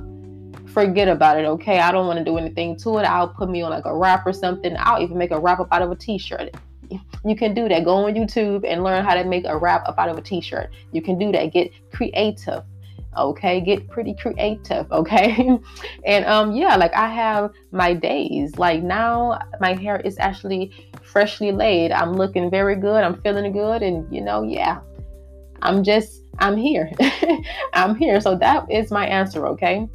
forget 0.67 1.07
about 1.07 1.37
it, 1.37 1.45
okay? 1.45 1.79
I 1.79 1.91
don't 1.91 2.07
want 2.07 2.19
to 2.19 2.25
do 2.25 2.37
anything 2.37 2.77
to 2.77 2.97
it. 2.99 3.03
I'll 3.03 3.27
put 3.27 3.49
me 3.49 3.61
on 3.61 3.71
like 3.71 3.85
a 3.85 3.95
wrap 3.95 4.25
or 4.25 4.33
something. 4.33 4.75
I'll 4.79 5.01
even 5.01 5.17
make 5.17 5.31
a 5.31 5.39
wrap 5.39 5.59
up 5.59 5.67
out 5.71 5.81
of 5.81 5.91
a 5.91 5.95
t-shirt. 5.95 6.55
You 7.25 7.37
can 7.37 7.53
do 7.53 7.69
that. 7.69 7.85
Go 7.85 8.05
on 8.05 8.13
YouTube 8.13 8.65
and 8.67 8.83
learn 8.83 9.05
how 9.05 9.13
to 9.13 9.23
make 9.23 9.45
a 9.45 9.57
wrap 9.57 9.87
up 9.87 9.97
out 9.97 10.09
of 10.09 10.17
a 10.17 10.21
t-shirt. 10.21 10.69
You 10.91 11.01
can 11.01 11.17
do 11.17 11.31
that. 11.31 11.53
Get 11.53 11.71
creative 11.93 12.63
okay 13.17 13.61
get 13.61 13.87
pretty 13.89 14.13
creative 14.15 14.91
okay? 14.91 15.57
And 16.05 16.25
um 16.25 16.55
yeah 16.55 16.75
like 16.75 16.93
i 16.93 17.07
have 17.07 17.51
my 17.71 17.93
days. 17.93 18.57
Like 18.57 18.83
now 18.83 19.39
my 19.59 19.73
hair 19.73 19.99
is 19.99 20.17
actually 20.19 20.71
freshly 21.01 21.51
laid. 21.51 21.91
I'm 21.91 22.13
looking 22.13 22.49
very 22.49 22.75
good. 22.75 23.03
I'm 23.03 23.21
feeling 23.21 23.51
good. 23.51 23.81
And 23.81 24.11
you 24.13 24.21
know 24.21 24.43
yeah 24.43 24.79
i'm 25.61 25.83
just 25.83 26.23
i'm 26.39 26.57
here. 26.57 26.91
I'm 27.73 27.95
here. 27.95 28.19
So 28.21 28.35
that 28.37 28.69
is 28.71 28.91
my 28.91 29.05
answer 29.07 29.47
okay? 29.47 29.87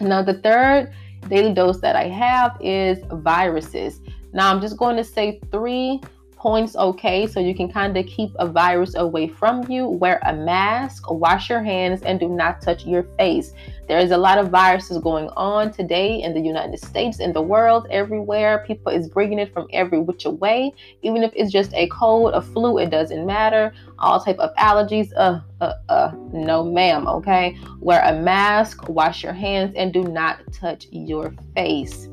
Now 0.00 0.22
the 0.22 0.34
third 0.34 0.92
daily 1.28 1.54
dose 1.54 1.80
that 1.80 1.96
i 1.96 2.08
have 2.08 2.56
is 2.60 2.98
viruses. 3.12 4.00
Now 4.32 4.50
i'm 4.50 4.60
just 4.60 4.76
going 4.76 4.96
to 4.96 5.04
say 5.04 5.40
three 5.50 6.00
points, 6.42 6.74
okay, 6.74 7.24
so 7.24 7.38
you 7.38 7.54
can 7.54 7.70
kind 7.70 7.96
of 7.96 8.04
keep 8.06 8.32
a 8.40 8.48
virus 8.48 8.96
away 8.96 9.28
from 9.28 9.62
you. 9.70 9.86
Wear 9.86 10.18
a 10.26 10.34
mask, 10.34 11.08
wash 11.08 11.48
your 11.48 11.62
hands, 11.62 12.02
and 12.02 12.18
do 12.18 12.28
not 12.28 12.60
touch 12.60 12.84
your 12.84 13.04
face. 13.16 13.52
There 13.86 14.00
is 14.00 14.10
a 14.10 14.16
lot 14.16 14.38
of 14.38 14.48
viruses 14.48 14.98
going 14.98 15.28
on 15.36 15.72
today 15.72 16.20
in 16.20 16.34
the 16.34 16.40
United 16.40 16.80
States, 16.80 17.20
in 17.20 17.32
the 17.32 17.40
world, 17.40 17.86
everywhere. 17.90 18.64
People 18.66 18.90
is 18.90 19.08
bringing 19.08 19.38
it 19.38 19.52
from 19.54 19.68
every 19.72 20.00
which 20.00 20.24
way. 20.24 20.72
Even 21.02 21.22
if 21.22 21.32
it's 21.36 21.52
just 21.52 21.72
a 21.74 21.86
cold, 21.88 22.34
a 22.34 22.42
flu, 22.42 22.78
it 22.78 22.90
doesn't 22.90 23.24
matter. 23.24 23.72
All 24.00 24.20
type 24.20 24.38
of 24.38 24.52
allergies, 24.56 25.12
uh, 25.16 25.40
uh, 25.60 25.74
uh, 25.88 26.10
no, 26.32 26.64
ma'am. 26.64 27.06
Okay, 27.06 27.56
wear 27.78 28.02
a 28.02 28.20
mask, 28.20 28.88
wash 28.88 29.22
your 29.22 29.32
hands, 29.32 29.74
and 29.76 29.92
do 29.92 30.02
not 30.02 30.40
touch 30.52 30.88
your 30.90 31.32
face. 31.54 32.08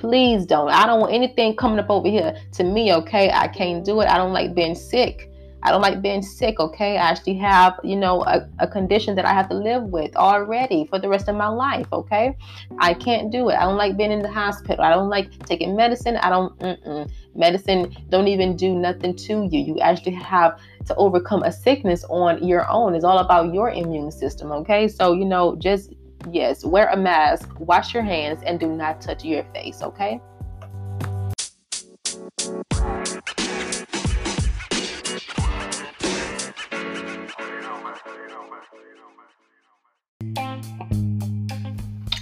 Please 0.00 0.46
don't. 0.46 0.70
I 0.70 0.86
don't 0.86 1.00
want 1.00 1.12
anything 1.12 1.54
coming 1.56 1.78
up 1.78 1.90
over 1.90 2.08
here 2.08 2.34
to 2.52 2.64
me, 2.64 2.94
okay? 2.94 3.30
I 3.30 3.48
can't 3.48 3.84
do 3.84 4.00
it. 4.00 4.08
I 4.08 4.16
don't 4.16 4.32
like 4.32 4.54
being 4.54 4.74
sick. 4.74 5.30
I 5.62 5.70
don't 5.70 5.82
like 5.82 6.00
being 6.00 6.22
sick, 6.22 6.58
okay? 6.58 6.96
I 6.96 7.10
actually 7.10 7.34
have, 7.34 7.78
you 7.84 7.96
know, 7.96 8.24
a, 8.24 8.48
a 8.60 8.66
condition 8.66 9.14
that 9.16 9.26
I 9.26 9.34
have 9.34 9.50
to 9.50 9.54
live 9.54 9.82
with 9.84 10.16
already 10.16 10.86
for 10.86 10.98
the 10.98 11.06
rest 11.06 11.28
of 11.28 11.36
my 11.36 11.48
life, 11.48 11.86
okay? 11.92 12.34
I 12.78 12.94
can't 12.94 13.30
do 13.30 13.50
it. 13.50 13.56
I 13.56 13.64
don't 13.64 13.76
like 13.76 13.98
being 13.98 14.10
in 14.10 14.22
the 14.22 14.32
hospital. 14.32 14.82
I 14.82 14.88
don't 14.88 15.10
like 15.10 15.38
taking 15.44 15.76
medicine. 15.76 16.16
I 16.16 16.30
don't, 16.30 16.58
mm-mm. 16.60 17.10
medicine 17.34 17.94
don't 18.08 18.26
even 18.26 18.56
do 18.56 18.74
nothing 18.74 19.14
to 19.14 19.48
you. 19.50 19.60
You 19.60 19.78
actually 19.80 20.14
have 20.14 20.58
to 20.86 20.94
overcome 20.94 21.42
a 21.42 21.52
sickness 21.52 22.04
on 22.08 22.42
your 22.42 22.66
own. 22.70 22.94
It's 22.94 23.04
all 23.04 23.18
about 23.18 23.52
your 23.52 23.70
immune 23.70 24.10
system, 24.10 24.50
okay? 24.52 24.88
So, 24.88 25.12
you 25.12 25.26
know, 25.26 25.56
just 25.56 25.92
yes, 26.30 26.64
wear 26.64 26.88
a 26.88 26.96
mask, 26.96 27.48
wash 27.58 27.94
your 27.94 28.02
hands, 28.02 28.42
and 28.44 28.58
do 28.58 28.68
not 28.68 29.00
touch 29.00 29.24
your 29.24 29.44
face, 29.54 29.82
okay? 29.82 30.20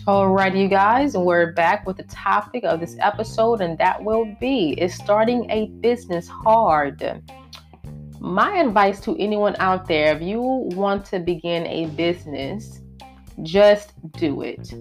All 0.06 0.30
right, 0.30 0.56
you 0.56 0.68
guys, 0.68 1.14
and 1.14 1.26
we're 1.26 1.52
back 1.52 1.86
with 1.86 1.98
the 1.98 2.04
topic 2.04 2.64
of 2.64 2.80
this 2.80 2.96
episode, 2.98 3.60
and 3.60 3.76
that 3.76 4.02
will 4.02 4.24
be 4.40 4.70
is 4.80 4.94
starting 4.94 5.50
a 5.50 5.66
business 5.80 6.26
hard. 6.26 7.22
My 8.18 8.56
advice 8.56 9.00
to 9.00 9.14
anyone 9.18 9.54
out 9.58 9.86
there 9.86 10.16
if 10.16 10.22
you 10.22 10.40
want 10.40 11.04
to 11.06 11.18
begin 11.18 11.66
a 11.66 11.86
business, 11.90 12.80
just 13.42 13.92
do 14.12 14.42
it. 14.42 14.72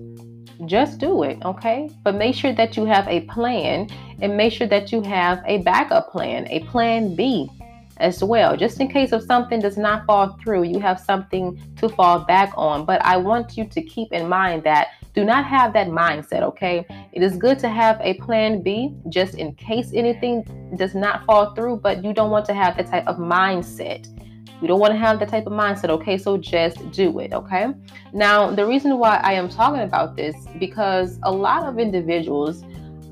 Just 0.66 0.98
do 0.98 1.24
it, 1.24 1.38
okay? 1.46 1.90
But 2.04 2.16
make 2.16 2.36
sure 2.36 2.54
that 2.54 2.76
you 2.76 2.86
have 2.86 3.08
a 3.08 3.22
plan 3.22 3.90
and 4.22 4.36
make 4.36 4.54
sure 4.54 4.68
that 4.68 4.92
you 4.92 5.02
have 5.02 5.44
a 5.46 5.60
backup 5.60 6.12
plan, 6.12 6.48
a 6.50 6.62
plan 6.62 7.16
B 7.16 7.50
as 7.98 8.24
well. 8.24 8.58
Just 8.58 8.80
in 8.80 8.88
case 8.88 9.12
if 9.12 9.24
something 9.24 9.60
does 9.60 9.78
not 9.78 10.06
fall 10.06 10.38
through, 10.42 10.64
you 10.64 10.80
have 10.80 11.00
something 11.00 11.60
to 11.78 11.90
fall 11.90 12.20
back 12.20 12.52
on. 12.56 12.86
But 12.86 13.04
I 13.04 13.18
want 13.18 13.58
you 13.58 13.66
to 13.66 13.82
keep 13.82 14.12
in 14.12 14.28
mind 14.28 14.64
that 14.64 14.88
do 15.14 15.24
not 15.24 15.46
have 15.46 15.74
that 15.74 15.88
mindset, 15.88 16.44
okay? 16.44 16.86
It 17.12 17.24
is 17.24 17.38
good 17.38 17.58
to 17.60 17.70
have 17.70 18.00
a 18.02 18.16
plan 18.16 18.62
B 18.62 18.94
just 19.10 19.36
in 19.36 19.54
case 19.56 19.92
anything 19.94 20.44
does 20.78 20.94
not 20.94 21.26
fall 21.26 21.56
through, 21.56 21.78
but 21.78 22.04
you 22.04 22.14
don't 22.14 22.30
want 22.30 22.46
to 22.46 22.54
have 22.54 22.78
that 22.78 22.88
type 22.88 23.08
of 23.08 23.18
mindset. 23.18 24.08
You 24.62 24.68
don't 24.68 24.80
want 24.80 24.94
to 24.94 24.98
have 24.98 25.20
that 25.20 25.30
type 25.30 25.46
of 25.46 25.54
mindset, 25.54 25.90
okay? 25.90 26.18
So 26.18 26.38
just 26.38 26.92
do 26.92 27.20
it, 27.20 27.34
okay? 27.34 27.68
Now, 28.14 28.50
the 28.50 28.66
reason 28.66 28.98
why 28.98 29.18
I 29.18 29.34
am 29.34 29.50
talking 29.50 29.82
about 29.82 30.16
this 30.16 30.36
because 30.60 31.20
a 31.24 31.32
lot 31.32 31.64
of 31.64 31.80
individuals 31.80 32.64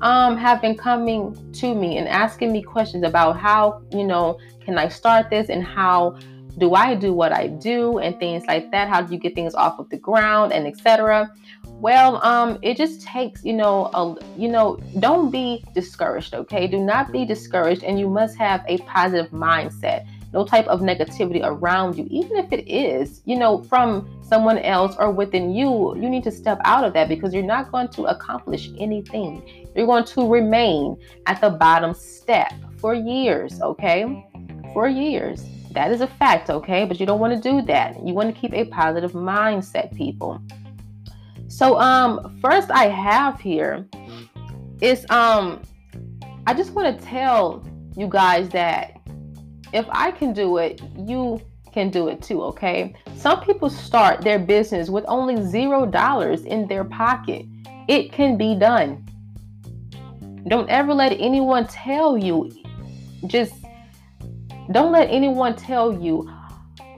um 0.02 0.36
have 0.36 0.60
been 0.60 0.76
coming 0.76 1.34
to 1.52 1.74
me 1.74 1.96
and 1.96 2.06
asking 2.06 2.52
me 2.52 2.62
questions 2.62 3.02
about 3.02 3.38
how, 3.38 3.80
you 3.90 4.04
know, 4.04 4.38
can 4.60 4.76
I 4.76 4.88
start 4.88 5.30
this 5.30 5.48
and 5.48 5.64
how 5.64 6.18
do 6.58 6.74
I 6.74 6.94
do 6.94 7.12
what 7.12 7.32
I 7.32 7.48
do 7.48 7.98
and 7.98 8.18
things 8.18 8.44
like 8.46 8.70
that? 8.72 8.88
How 8.88 9.02
do 9.02 9.12
you 9.12 9.20
get 9.20 9.34
things 9.34 9.54
off 9.54 9.78
of 9.78 9.88
the 9.90 9.98
ground 9.98 10.52
and 10.52 10.66
etc. 10.66 11.30
Well, 11.68 12.24
um, 12.24 12.58
it 12.62 12.76
just 12.76 13.02
takes, 13.02 13.44
you 13.44 13.52
know, 13.52 13.90
a, 13.92 14.16
you 14.38 14.48
know, 14.48 14.78
don't 14.98 15.30
be 15.30 15.62
discouraged, 15.74 16.34
okay? 16.34 16.66
Do 16.66 16.78
not 16.78 17.12
be 17.12 17.26
discouraged, 17.26 17.84
and 17.84 18.00
you 18.00 18.08
must 18.08 18.36
have 18.38 18.64
a 18.66 18.78
positive 18.78 19.30
mindset 19.30 20.06
no 20.36 20.44
type 20.44 20.66
of 20.66 20.80
negativity 20.80 21.40
around 21.42 21.96
you, 21.96 22.06
even 22.10 22.36
if 22.36 22.52
it 22.52 22.68
is, 22.68 23.22
you 23.24 23.38
know, 23.38 23.62
from 23.64 24.06
someone 24.22 24.58
else 24.58 24.94
or 24.98 25.10
within 25.10 25.50
you, 25.50 25.96
you 25.96 26.10
need 26.10 26.22
to 26.24 26.30
step 26.30 26.58
out 26.64 26.84
of 26.84 26.92
that 26.92 27.08
because 27.08 27.32
you're 27.32 27.42
not 27.56 27.72
going 27.72 27.88
to 27.88 28.04
accomplish 28.04 28.68
anything. 28.78 29.42
You're 29.74 29.86
going 29.86 30.04
to 30.04 30.30
remain 30.30 30.98
at 31.24 31.40
the 31.40 31.48
bottom 31.48 31.94
step 31.94 32.52
for 32.76 32.92
years, 32.94 33.62
okay? 33.62 34.28
For 34.74 34.88
years. 34.88 35.42
That 35.72 35.90
is 35.90 36.02
a 36.02 36.06
fact, 36.06 36.50
okay? 36.50 36.84
But 36.84 37.00
you 37.00 37.06
don't 37.06 37.18
want 37.18 37.32
to 37.34 37.40
do 37.50 37.62
that. 37.62 38.06
You 38.06 38.12
want 38.12 38.34
to 38.34 38.38
keep 38.38 38.52
a 38.52 38.66
positive 38.66 39.12
mindset, 39.12 39.96
people. 39.96 40.42
So, 41.48 41.78
um, 41.80 42.38
first 42.42 42.70
I 42.70 42.88
have 42.88 43.40
here 43.40 43.86
is 44.82 45.06
um 45.08 45.62
I 46.46 46.52
just 46.52 46.72
want 46.72 46.98
to 46.98 47.06
tell 47.06 47.64
you 47.96 48.08
guys 48.08 48.50
that 48.50 48.95
if 49.72 49.86
I 49.90 50.10
can 50.10 50.32
do 50.32 50.58
it, 50.58 50.80
you 50.96 51.40
can 51.72 51.90
do 51.90 52.08
it 52.08 52.22
too, 52.22 52.42
okay? 52.42 52.94
Some 53.16 53.42
people 53.42 53.68
start 53.68 54.22
their 54.22 54.38
business 54.38 54.88
with 54.88 55.04
only 55.08 55.42
zero 55.42 55.84
dollars 55.86 56.42
in 56.42 56.66
their 56.66 56.84
pocket. 56.84 57.44
It 57.88 58.12
can 58.12 58.36
be 58.36 58.54
done. 58.54 59.06
Don't 60.48 60.68
ever 60.70 60.94
let 60.94 61.12
anyone 61.12 61.66
tell 61.66 62.16
you, 62.16 62.50
just 63.26 63.52
don't 64.72 64.92
let 64.92 65.08
anyone 65.10 65.54
tell 65.54 65.92
you 65.92 66.30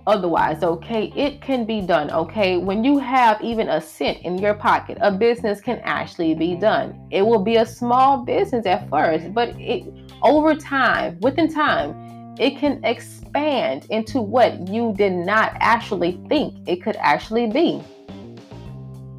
otherwise, 0.07 0.63
okay? 0.63 1.13
It 1.15 1.43
can 1.43 1.67
be 1.67 1.83
done, 1.83 2.11
okay? 2.11 2.57
When 2.57 2.83
you 2.83 2.99
have 2.99 3.43
even 3.43 3.69
a 3.69 3.81
cent 3.81 4.19
in 4.23 4.39
your 4.39 4.55
pocket, 4.55 4.97
a 5.01 5.13
business 5.13 5.61
can 5.61 5.81
actually 5.85 6.35
be 6.35 6.55
done. 6.55 7.09
It 7.11 7.23
will 7.23 7.43
be 7.43 7.57
a 7.57 7.67
small 7.67 8.25
business 8.25 8.65
at 8.65 8.89
first, 8.89 9.35
but 9.35 9.51
it 9.61 9.85
over 10.23 10.55
time, 10.55 11.19
within 11.21 11.53
time, 11.53 12.08
it 12.39 12.59
can 12.59 12.85
expand 12.85 13.87
into 13.91 14.21
what 14.21 14.69
you 14.69 14.95
did 14.97 15.13
not 15.13 15.53
actually 15.61 16.21
think 16.29 16.57
it 16.69 16.83
could 16.83 16.97
actually 16.97 17.47
be. 17.49 17.83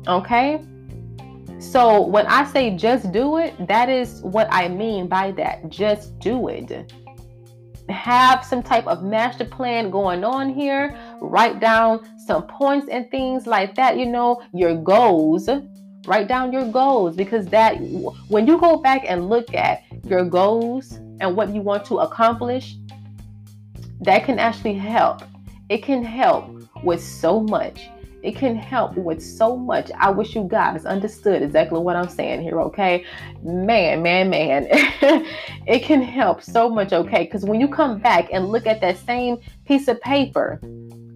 Okay? 0.08 0.62
So 1.60 2.02
when 2.02 2.26
I 2.28 2.46
say 2.46 2.76
just 2.76 3.12
do 3.12 3.38
it, 3.38 3.54
that 3.68 3.90
is 3.90 4.22
what 4.22 4.48
I 4.50 4.70
mean 4.70 5.08
by 5.08 5.32
that. 5.34 5.70
Just 5.70 6.18
do 6.20 6.48
it. 6.48 6.94
Have 7.90 8.46
some 8.46 8.64
type 8.64 8.88
of 8.88 9.04
master 9.04 9.44
plan 9.44 9.90
going 9.90 10.24
on 10.24 10.54
here. 10.54 10.98
Write 11.22 11.60
down 11.60 12.08
some 12.26 12.44
points 12.44 12.88
and 12.90 13.12
things 13.12 13.46
like 13.46 13.76
that. 13.76 13.98
You 13.98 14.06
know, 14.06 14.42
your 14.54 14.76
goals. 14.76 15.50
Write 16.08 16.30
down 16.30 16.54
your 16.54 16.72
goals 16.72 17.18
because 17.18 17.46
that, 17.48 17.74
when 18.30 18.48
you 18.48 18.58
go 18.58 18.78
back 18.78 19.04
and 19.06 19.30
look 19.30 19.54
at 19.54 19.84
your 20.06 20.24
goals 20.24 20.94
and 21.20 21.36
what 21.36 21.54
you 21.54 21.62
want 21.62 21.84
to 21.86 22.00
accomplish, 22.00 22.78
that 24.02 24.26
can 24.26 24.40
actually 24.40 24.76
help. 24.76 25.24
It 25.70 25.84
can 25.84 26.04
help 26.04 26.50
with 26.84 27.04
so 27.04 27.42
much. 27.42 27.90
It 28.22 28.36
can 28.36 28.56
help 28.56 28.96
with 28.96 29.24
so 29.24 29.56
much. 29.56 29.92
I 29.98 30.10
wish 30.10 30.36
you 30.36 30.44
guys 30.44 30.86
understood 30.86 31.42
exactly 31.42 31.80
what 31.80 31.96
I'm 31.96 32.10
saying 32.10 32.42
here, 32.42 32.60
okay? 32.62 33.06
Man, 33.44 34.02
man, 34.02 34.30
man. 34.30 34.68
it 35.66 35.84
can 35.84 36.02
help 36.02 36.44
so 36.44 36.70
much, 36.70 36.92
okay? 36.92 37.24
Because 37.24 37.46
when 37.46 37.62
you 37.62 37.70
come 37.70 38.00
back 38.00 38.30
and 38.34 38.50
look 38.50 38.68
at 38.68 38.82
that 38.82 38.98
same 38.98 39.38
piece 39.66 39.88
of 39.88 40.02
paper, 40.02 40.60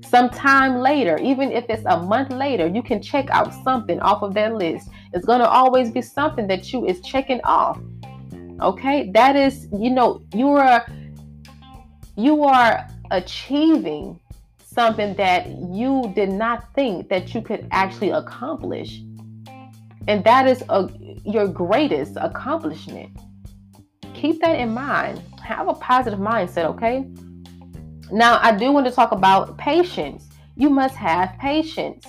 sometime 0.10 0.78
later, 0.78 1.18
even 1.18 1.52
if 1.52 1.66
it's 1.68 1.84
a 1.88 2.00
month 2.00 2.32
later, 2.32 2.68
you 2.68 2.82
can 2.82 3.02
check 3.02 3.30
out 3.32 3.54
something 3.66 4.00
off 4.00 4.22
of 4.22 4.34
that 4.36 4.56
list. 4.56 4.88
It's 5.12 5.25
going 5.25 5.40
to 5.40 5.50
always 5.50 5.92
be 5.92 6.02
something 6.02 6.48
that 6.48 6.72
you 6.72 6.86
is 6.86 7.02
checking 7.02 7.42
off. 7.44 7.82
Okay? 8.62 9.12
That 9.12 9.36
is, 9.36 9.68
you 9.74 9.90
know, 9.90 10.24
you 10.34 10.50
are 10.50 10.86
you 12.15 12.43
are 12.43 12.88
achieving 13.12 14.20
something 14.63 15.13
that 15.15 15.48
you 15.48 16.12
did 16.15 16.29
not 16.29 16.74
think 16.74 17.10
that 17.10 17.34
you 17.34 17.41
could 17.41 17.67
actually 17.72 18.10
accomplish. 18.10 19.01
And 20.08 20.24
that 20.24 20.48
is 20.48 20.63
a, 20.70 20.89
your 21.24 21.48
greatest 21.48 22.17
accomplishment. 22.20 23.15
Keep 24.13 24.41
that 24.41 24.60
in 24.60 24.74
mind. 24.74 25.22
Have 25.41 25.67
a 25.67 25.74
positive 25.74 26.20
mindset, 26.20 26.65
okay? 26.65 27.05
Now, 28.12 28.39
I 28.41 28.55
do 28.55 28.72
want 28.72 28.86
to 28.86 28.91
talk 28.91 29.12
about 29.12 29.58
patience. 29.58 30.29
You 30.55 30.70
must 30.70 30.96
have 30.96 31.36
patience. 31.39 32.05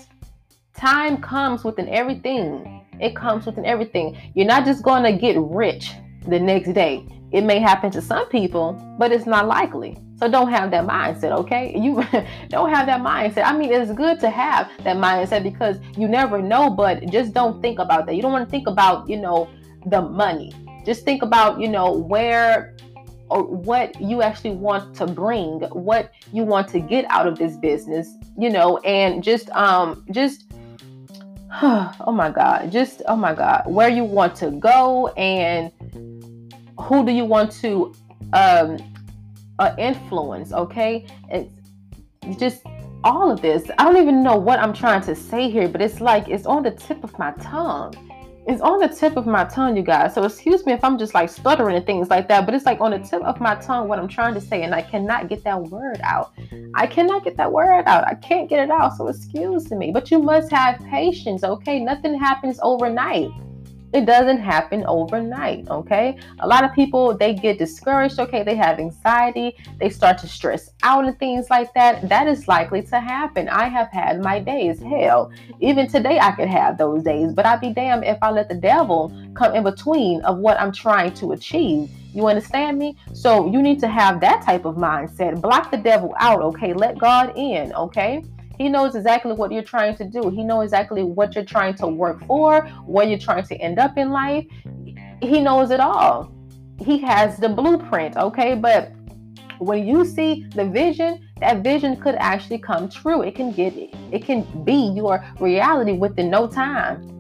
Time 0.75 1.21
comes 1.21 1.65
within 1.65 1.89
everything. 1.89 2.85
It 3.01 3.17
comes 3.17 3.47
within 3.47 3.65
everything. 3.65 4.17
You're 4.35 4.47
not 4.47 4.65
just 4.65 4.83
going 4.83 5.03
to 5.05 5.13
get 5.13 5.37
rich 5.39 5.93
the 6.27 6.39
next 6.39 6.73
day. 6.73 7.07
It 7.33 7.43
may 7.43 7.59
happen 7.59 7.91
to 7.93 8.01
some 8.01 8.29
people, 8.29 8.73
but 8.99 9.11
it's 9.11 9.27
not 9.27 9.49
likely. 9.49 9.99
So 10.17 10.31
don't 10.31 10.51
have 10.51 10.71
that 10.71 10.87
mindset, 10.87 11.33
okay? 11.41 11.77
You 11.77 11.97
don't 12.49 12.71
have 12.71 12.87
that 12.87 13.01
mindset. 13.01 13.45
I 13.45 13.57
mean, 13.57 13.73
it's 13.73 13.91
good 13.93 14.21
to 14.21 14.31
have 14.31 14.71
that 14.85 14.97
mindset 14.97 15.43
because 15.43 15.79
you 15.97 16.07
never 16.07 16.41
know, 16.41 16.71
but 16.71 17.05
just 17.11 17.33
don't 17.33 17.61
think 17.61 17.81
about 17.81 18.07
that. 18.07 18.15
You 18.15 18.23
don't 18.23 18.33
want 18.33 18.47
to 18.47 18.51
think 18.51 18.69
about, 18.69 19.09
you 19.09 19.17
know, 19.17 19.49
the 19.87 20.01
money. 20.01 20.53
Just 20.87 21.05
think 21.05 21.23
about, 21.23 21.61
you 21.61 21.69
know, 21.69 21.93
where 21.93 22.77
or 23.31 23.43
what 23.43 24.01
you 24.01 24.23
actually 24.23 24.55
want 24.55 24.95
to 24.95 25.07
bring, 25.07 25.61
what 25.73 26.13
you 26.33 26.45
want 26.45 26.69
to 26.69 26.79
get 26.79 27.05
out 27.09 27.27
of 27.27 27.39
this 27.39 27.57
business, 27.57 28.15
you 28.39 28.51
know, 28.51 28.79
and 28.79 29.25
just 29.25 29.51
um 29.51 30.05
just 30.13 30.45
oh 31.63 32.13
my 32.13 32.31
god, 32.31 32.71
just 32.71 33.03
oh 33.07 33.17
my 33.17 33.35
god, 33.35 33.63
where 33.67 33.89
you 33.89 34.05
want 34.05 34.37
to 34.37 34.51
go 34.53 35.09
and 35.09 35.73
who 36.81 37.05
do 37.05 37.13
you 37.13 37.25
want 37.25 37.53
to 37.63 37.95
um 38.33 38.79
uh, 39.59 39.75
influence, 39.79 40.53
okay? 40.53 41.07
It's 41.31 41.51
just 42.39 42.63
all 43.05 43.31
of 43.31 43.41
this. 43.41 43.71
I 43.79 43.85
don't 43.85 43.97
even 43.99 44.23
know 44.23 44.37
what 44.37 44.59
I'm 44.59 44.73
trying 44.73 45.03
to 45.03 45.15
say 45.15 45.51
here, 45.51 45.69
but 45.69 45.81
it's 45.81 46.01
like 46.01 46.29
it's 46.29 46.47
on 46.47 46.63
the 46.63 46.71
tip 46.71 47.05
of 47.05 47.17
my 47.19 47.33
tongue. 47.33 47.95
It's 48.47 48.61
on 48.61 48.79
the 48.79 48.89
tip 48.89 49.17
of 49.17 49.27
my 49.27 49.45
tongue, 49.45 49.75
you 49.75 49.83
guys. 49.83 50.15
So 50.15 50.25
excuse 50.25 50.67
me 50.67 50.73
if 50.73 50.85
I'm 50.85 50.99
just 50.99 51.15
like 51.15 51.31
stuttering 51.31 51.77
and 51.77 51.87
things 51.87 52.09
like 52.11 52.29
that, 52.29 52.45
but 52.45 52.55
it's 52.55 52.67
like 52.67 52.81
on 52.81 52.91
the 52.91 52.99
tip 52.99 53.23
of 53.23 53.41
my 53.41 53.55
tongue 53.55 53.89
what 53.89 53.99
I'm 53.99 54.09
trying 54.09 54.35
to 54.35 54.41
say, 54.41 54.63
and 54.63 54.75
I 54.75 54.83
cannot 54.83 55.29
get 55.29 55.45
that 55.45 55.63
word 55.63 56.01
out. 56.03 56.33
I 56.75 56.87
cannot 56.87 57.25
get 57.25 57.37
that 57.39 57.51
word 57.51 57.85
out. 57.87 58.07
I 58.07 58.15
can't 58.15 58.49
get 58.49 58.59
it 58.61 58.71
out. 58.71 58.97
So 58.97 59.09
excuse 59.09 59.71
me. 59.71 59.93
But 59.93 60.11
you 60.11 60.19
must 60.19 60.51
have 60.51 60.79
patience, 60.81 61.43
okay? 61.43 61.79
Nothing 61.79 62.19
happens 62.19 62.59
overnight 62.63 63.31
it 63.95 64.07
doesn't 64.07 64.41
happen 64.41 64.85
overnight 64.87 65.67
okay 65.71 66.19
a 66.41 66.47
lot 66.47 66.65
of 66.65 66.73
people 66.75 67.17
they 67.17 67.33
get 67.33 67.59
discouraged 67.59 68.19
okay 68.19 68.43
they 68.43 68.57
have 68.57 68.79
anxiety 68.79 69.57
they 69.79 69.89
start 69.89 70.19
to 70.19 70.27
stress 70.27 70.71
out 70.83 71.05
and 71.05 71.19
things 71.19 71.49
like 71.49 71.73
that 71.75 72.07
that 72.09 72.27
is 72.27 72.49
likely 72.49 72.83
to 72.83 72.99
happen 73.01 73.49
i 73.49 73.69
have 73.69 73.89
had 73.93 74.21
my 74.21 74.41
days 74.41 74.81
hell 74.83 75.31
even 75.61 75.87
today 75.87 76.19
i 76.19 76.33
could 76.33 76.49
have 76.49 76.77
those 76.77 77.03
days 77.05 77.33
but 77.33 77.47
i'd 77.47 77.61
be 77.61 77.73
damned 77.73 78.05
if 78.05 78.19
i 78.21 78.31
let 78.31 78.49
the 78.49 78.55
devil 78.55 79.13
come 79.35 79.55
in 79.55 79.63
between 79.63 80.21
of 80.23 80.39
what 80.39 80.61
i'm 80.61 80.73
trying 80.73 81.15
to 81.15 81.33
achieve 81.33 81.89
you 82.15 82.29
understand 82.29 82.79
me? 82.79 82.97
So 83.13 83.51
you 83.51 83.61
need 83.61 83.81
to 83.81 83.89
have 83.89 84.21
that 84.21 84.43
type 84.43 84.65
of 84.65 84.77
mindset. 84.77 85.41
Block 85.41 85.73
the 85.73 85.77
devil 85.77 86.15
out, 86.21 86.41
okay? 86.43 86.73
Let 86.73 86.97
God 86.97 87.33
in, 87.37 87.73
okay? 87.75 88.25
He 88.59 88.69
knows 88.69 88.95
exactly 88.95 89.33
what 89.33 89.53
you're 89.53 89.63
trying 89.63 89.97
to 89.97 90.05
do. 90.05 90.31
He 90.31 90.45
knows 90.45 90.65
exactly 90.65 91.03
what 91.03 91.35
you're 91.35 91.45
trying 91.45 91.75
to 91.77 91.87
work 91.87 92.25
for, 92.27 92.63
where 92.87 93.07
you're 93.07 93.19
trying 93.19 93.45
to 93.45 93.57
end 93.57 93.79
up 93.79 93.99
in 93.99 94.11
life. 94.11 94.47
He 95.21 95.41
knows 95.41 95.71
it 95.71 95.81
all. 95.81 96.33
He 96.79 96.99
has 96.99 97.37
the 97.39 97.49
blueprint, 97.49 98.17
okay? 98.17 98.55
But 98.55 98.93
when 99.59 99.87
you 99.87 100.05
see 100.05 100.47
the 100.55 100.65
vision, 100.65 101.29
that 101.41 101.63
vision 101.63 101.97
could 101.97 102.17
actually 102.17 102.59
come 102.59 102.89
true. 102.89 103.23
It 103.23 103.35
can 103.35 103.53
get 103.53 103.75
it 104.13 104.25
can 104.25 104.65
be 104.65 104.93
your 104.95 105.25
reality 105.41 105.93
within 105.93 106.31
no 106.31 106.47
time. 106.47 107.11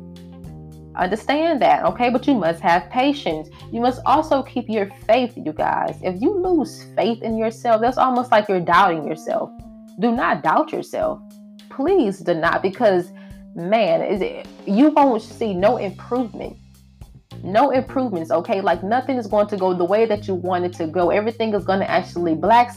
Understand 0.96 1.60
that, 1.62 1.84
okay? 1.84 2.10
But 2.10 2.26
you 2.26 2.34
must 2.34 2.60
have 2.60 2.88
patience. 2.90 3.48
You 3.72 3.80
must 3.80 4.00
also 4.06 4.42
keep 4.42 4.68
your 4.68 4.90
faith, 5.06 5.36
you 5.36 5.52
guys. 5.52 5.98
If 6.02 6.20
you 6.22 6.30
lose 6.32 6.84
faith 6.94 7.22
in 7.22 7.36
yourself, 7.36 7.80
that's 7.80 7.98
almost 7.98 8.30
like 8.30 8.48
you're 8.48 8.60
doubting 8.60 9.06
yourself 9.06 9.50
do 10.00 10.12
not 10.12 10.42
doubt 10.42 10.72
yourself. 10.72 11.20
Please 11.70 12.18
do 12.18 12.34
not, 12.34 12.62
because 12.62 13.12
man, 13.54 14.02
is 14.02 14.20
it 14.20 14.46
you 14.66 14.90
won't 14.90 15.22
see 15.22 15.54
no 15.54 15.76
improvement. 15.76 16.56
No 17.42 17.70
improvements, 17.70 18.30
okay? 18.30 18.60
Like 18.60 18.82
nothing 18.82 19.16
is 19.16 19.26
going 19.26 19.48
to 19.48 19.56
go 19.56 19.74
the 19.74 19.84
way 19.84 20.06
that 20.06 20.26
you 20.26 20.34
want 20.34 20.64
it 20.64 20.72
to 20.74 20.86
go. 20.86 21.10
Everything 21.10 21.52
is 21.54 21.64
going 21.64 21.80
to 21.80 21.90
actually 21.90 22.34
blacks, 22.34 22.76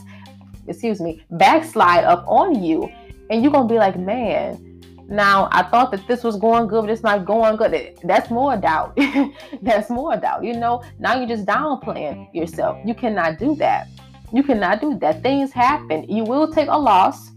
excuse 0.67 0.99
me, 0.99 1.23
backslide 1.31 2.03
up 2.03 2.25
on 2.27 2.63
you. 2.63 2.89
And 3.29 3.43
you're 3.43 3.51
gonna 3.51 3.67
be 3.67 3.75
like, 3.75 3.97
man, 3.97 4.81
now 5.09 5.47
I 5.51 5.63
thought 5.63 5.91
that 5.91 6.05
this 6.07 6.23
was 6.23 6.37
going 6.37 6.67
good, 6.67 6.81
but 6.81 6.89
it's 6.89 7.03
not 7.03 7.25
going 7.25 7.55
good. 7.55 7.97
That's 8.03 8.29
more 8.29 8.57
doubt. 8.57 8.97
That's 9.61 9.89
more 9.89 10.17
doubt. 10.17 10.43
You 10.43 10.53
know, 10.53 10.83
now 10.99 11.17
you're 11.17 11.27
just 11.27 11.45
downplaying 11.45 12.33
yourself. 12.33 12.77
You 12.85 12.93
cannot 12.93 13.39
do 13.39 13.55
that. 13.55 13.87
You 14.33 14.43
cannot 14.43 14.81
do 14.81 14.97
that. 14.99 15.23
Things 15.23 15.51
happen. 15.51 16.03
You 16.09 16.23
will 16.23 16.51
take 16.51 16.67
a 16.69 16.77
loss. 16.77 17.31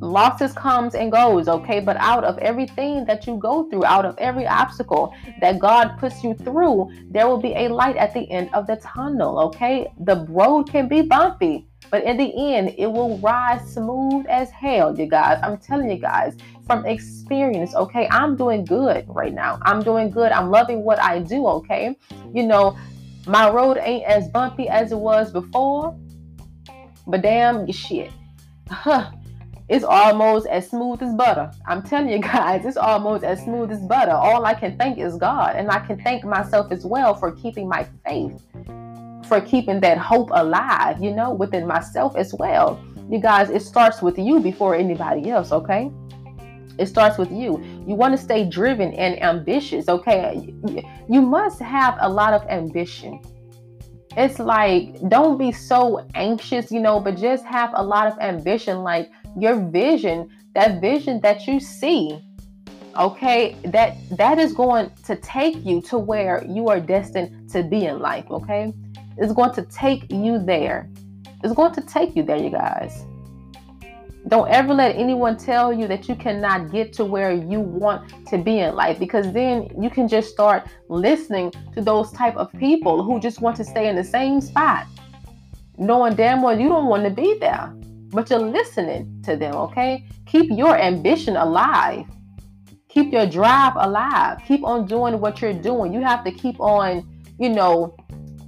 Losses 0.00 0.52
comes 0.52 0.96
and 0.96 1.12
goes, 1.12 1.46
okay? 1.48 1.78
But 1.78 1.96
out 1.98 2.24
of 2.24 2.36
everything 2.38 3.04
that 3.04 3.26
you 3.26 3.36
go 3.36 3.70
through, 3.70 3.84
out 3.84 4.04
of 4.04 4.18
every 4.18 4.46
obstacle 4.46 5.14
that 5.40 5.60
God 5.60 5.96
puts 5.98 6.24
you 6.24 6.34
through, 6.34 6.90
there 7.08 7.28
will 7.28 7.40
be 7.40 7.54
a 7.54 7.68
light 7.68 7.96
at 7.96 8.12
the 8.12 8.28
end 8.28 8.50
of 8.52 8.66
the 8.66 8.76
tunnel, 8.76 9.38
okay? 9.38 9.92
The 10.00 10.26
road 10.28 10.68
can 10.68 10.88
be 10.88 11.02
bumpy, 11.02 11.68
but 11.90 12.02
in 12.02 12.16
the 12.16 12.54
end, 12.54 12.74
it 12.78 12.88
will 12.88 13.18
rise 13.18 13.74
smooth 13.74 14.26
as 14.28 14.50
hell, 14.50 14.98
you 14.98 15.06
guys. 15.06 15.38
I'm 15.40 15.56
telling 15.58 15.88
you 15.88 15.98
guys 15.98 16.36
from 16.66 16.84
experience, 16.84 17.74
okay? 17.76 18.08
I'm 18.10 18.34
doing 18.36 18.64
good 18.64 19.04
right 19.06 19.32
now. 19.32 19.60
I'm 19.62 19.84
doing 19.84 20.10
good. 20.10 20.32
I'm 20.32 20.50
loving 20.50 20.82
what 20.82 21.00
I 21.00 21.20
do, 21.20 21.46
okay? 21.46 21.96
You 22.34 22.42
know, 22.42 22.76
my 23.26 23.48
road 23.48 23.78
ain't 23.80 24.04
as 24.04 24.28
bumpy 24.28 24.68
as 24.68 24.90
it 24.90 24.98
was 24.98 25.30
before, 25.30 25.96
but 27.06 27.22
damn 27.22 27.70
shit. 27.70 28.10
Huh. 28.68 29.10
It's 29.68 29.84
almost 29.84 30.46
as 30.48 30.68
smooth 30.68 31.02
as 31.02 31.14
butter. 31.14 31.50
I'm 31.66 31.82
telling 31.82 32.10
you 32.10 32.18
guys, 32.32 32.66
it's 32.66 32.76
almost 32.76 33.24
as 33.24 33.42
smooth 33.42 33.70
as 33.72 33.80
butter. 33.80 34.12
All 34.12 34.44
I 34.44 34.54
can 34.54 34.76
thank 34.76 34.98
is 34.98 35.16
God. 35.16 35.56
And 35.56 35.70
I 35.70 35.78
can 35.80 36.00
thank 36.02 36.24
myself 36.24 36.70
as 36.70 36.84
well 36.84 37.14
for 37.14 37.32
keeping 37.32 37.68
my 37.68 37.86
faith, 38.04 38.42
for 39.26 39.40
keeping 39.40 39.80
that 39.80 39.98
hope 39.98 40.30
alive, 40.32 41.02
you 41.02 41.12
know, 41.12 41.32
within 41.32 41.66
myself 41.66 42.16
as 42.16 42.34
well. 42.34 42.82
You 43.08 43.18
guys, 43.18 43.50
it 43.50 43.62
starts 43.62 44.02
with 44.02 44.18
you 44.18 44.40
before 44.40 44.74
anybody 44.74 45.30
else, 45.30 45.52
okay? 45.52 45.90
It 46.78 46.86
starts 46.86 47.18
with 47.18 47.30
you. 47.30 47.62
You 47.86 47.94
want 47.94 48.16
to 48.16 48.22
stay 48.22 48.48
driven 48.48 48.92
and 48.94 49.22
ambitious, 49.22 49.88
okay? 49.88 50.54
You 51.08 51.22
must 51.22 51.60
have 51.60 51.96
a 52.00 52.08
lot 52.08 52.32
of 52.32 52.42
ambition. 52.48 53.22
It's 54.16 54.38
like, 54.38 55.08
don't 55.08 55.38
be 55.38 55.52
so 55.52 56.06
anxious, 56.14 56.70
you 56.70 56.80
know, 56.80 57.00
but 57.00 57.16
just 57.16 57.44
have 57.46 57.70
a 57.74 57.82
lot 57.82 58.06
of 58.06 58.18
ambition. 58.20 58.82
Like 58.82 59.10
your 59.38 59.56
vision, 59.56 60.28
that 60.54 60.80
vision 60.80 61.20
that 61.22 61.46
you 61.46 61.60
see, 61.60 62.20
okay, 62.98 63.56
that 63.64 63.96
that 64.16 64.38
is 64.38 64.52
going 64.52 64.90
to 65.04 65.16
take 65.16 65.64
you 65.64 65.80
to 65.82 65.98
where 65.98 66.44
you 66.46 66.68
are 66.68 66.80
destined 66.80 67.50
to 67.50 67.62
be 67.62 67.86
in 67.86 68.00
life, 68.00 68.30
okay? 68.30 68.72
It's 69.16 69.32
going 69.32 69.54
to 69.54 69.62
take 69.62 70.10
you 70.10 70.38
there. 70.38 70.88
It's 71.42 71.54
going 71.54 71.72
to 71.74 71.80
take 71.80 72.14
you 72.14 72.22
there, 72.22 72.36
you 72.36 72.50
guys. 72.50 73.04
Don't 74.32 74.48
ever 74.48 74.72
let 74.72 74.96
anyone 74.96 75.36
tell 75.36 75.74
you 75.74 75.86
that 75.88 76.08
you 76.08 76.14
cannot 76.14 76.72
get 76.72 76.94
to 76.94 77.04
where 77.04 77.32
you 77.32 77.60
want 77.60 78.26
to 78.28 78.38
be 78.38 78.60
in 78.60 78.74
life 78.74 78.98
because 78.98 79.30
then 79.30 79.68
you 79.78 79.90
can 79.90 80.08
just 80.08 80.30
start 80.30 80.66
listening 80.88 81.52
to 81.74 81.82
those 81.82 82.10
type 82.12 82.34
of 82.38 82.50
people 82.54 83.02
who 83.04 83.20
just 83.20 83.42
want 83.42 83.58
to 83.58 83.64
stay 83.64 83.90
in 83.90 83.94
the 83.94 84.02
same 84.02 84.40
spot, 84.40 84.86
knowing 85.76 86.14
damn 86.14 86.40
well 86.40 86.58
you 86.58 86.70
don't 86.70 86.86
want 86.86 87.04
to 87.04 87.10
be 87.10 87.38
there, 87.40 87.74
but 88.08 88.30
you're 88.30 88.38
listening 88.38 89.20
to 89.22 89.36
them, 89.36 89.54
okay? 89.54 90.06
Keep 90.24 90.50
your 90.50 90.78
ambition 90.78 91.36
alive. 91.36 92.06
Keep 92.88 93.12
your 93.12 93.26
drive 93.26 93.74
alive. 93.76 94.38
Keep 94.48 94.64
on 94.64 94.86
doing 94.86 95.20
what 95.20 95.42
you're 95.42 95.52
doing. 95.52 95.92
You 95.92 96.00
have 96.00 96.24
to 96.24 96.32
keep 96.32 96.58
on, 96.58 97.06
you 97.38 97.50
know, 97.50 97.94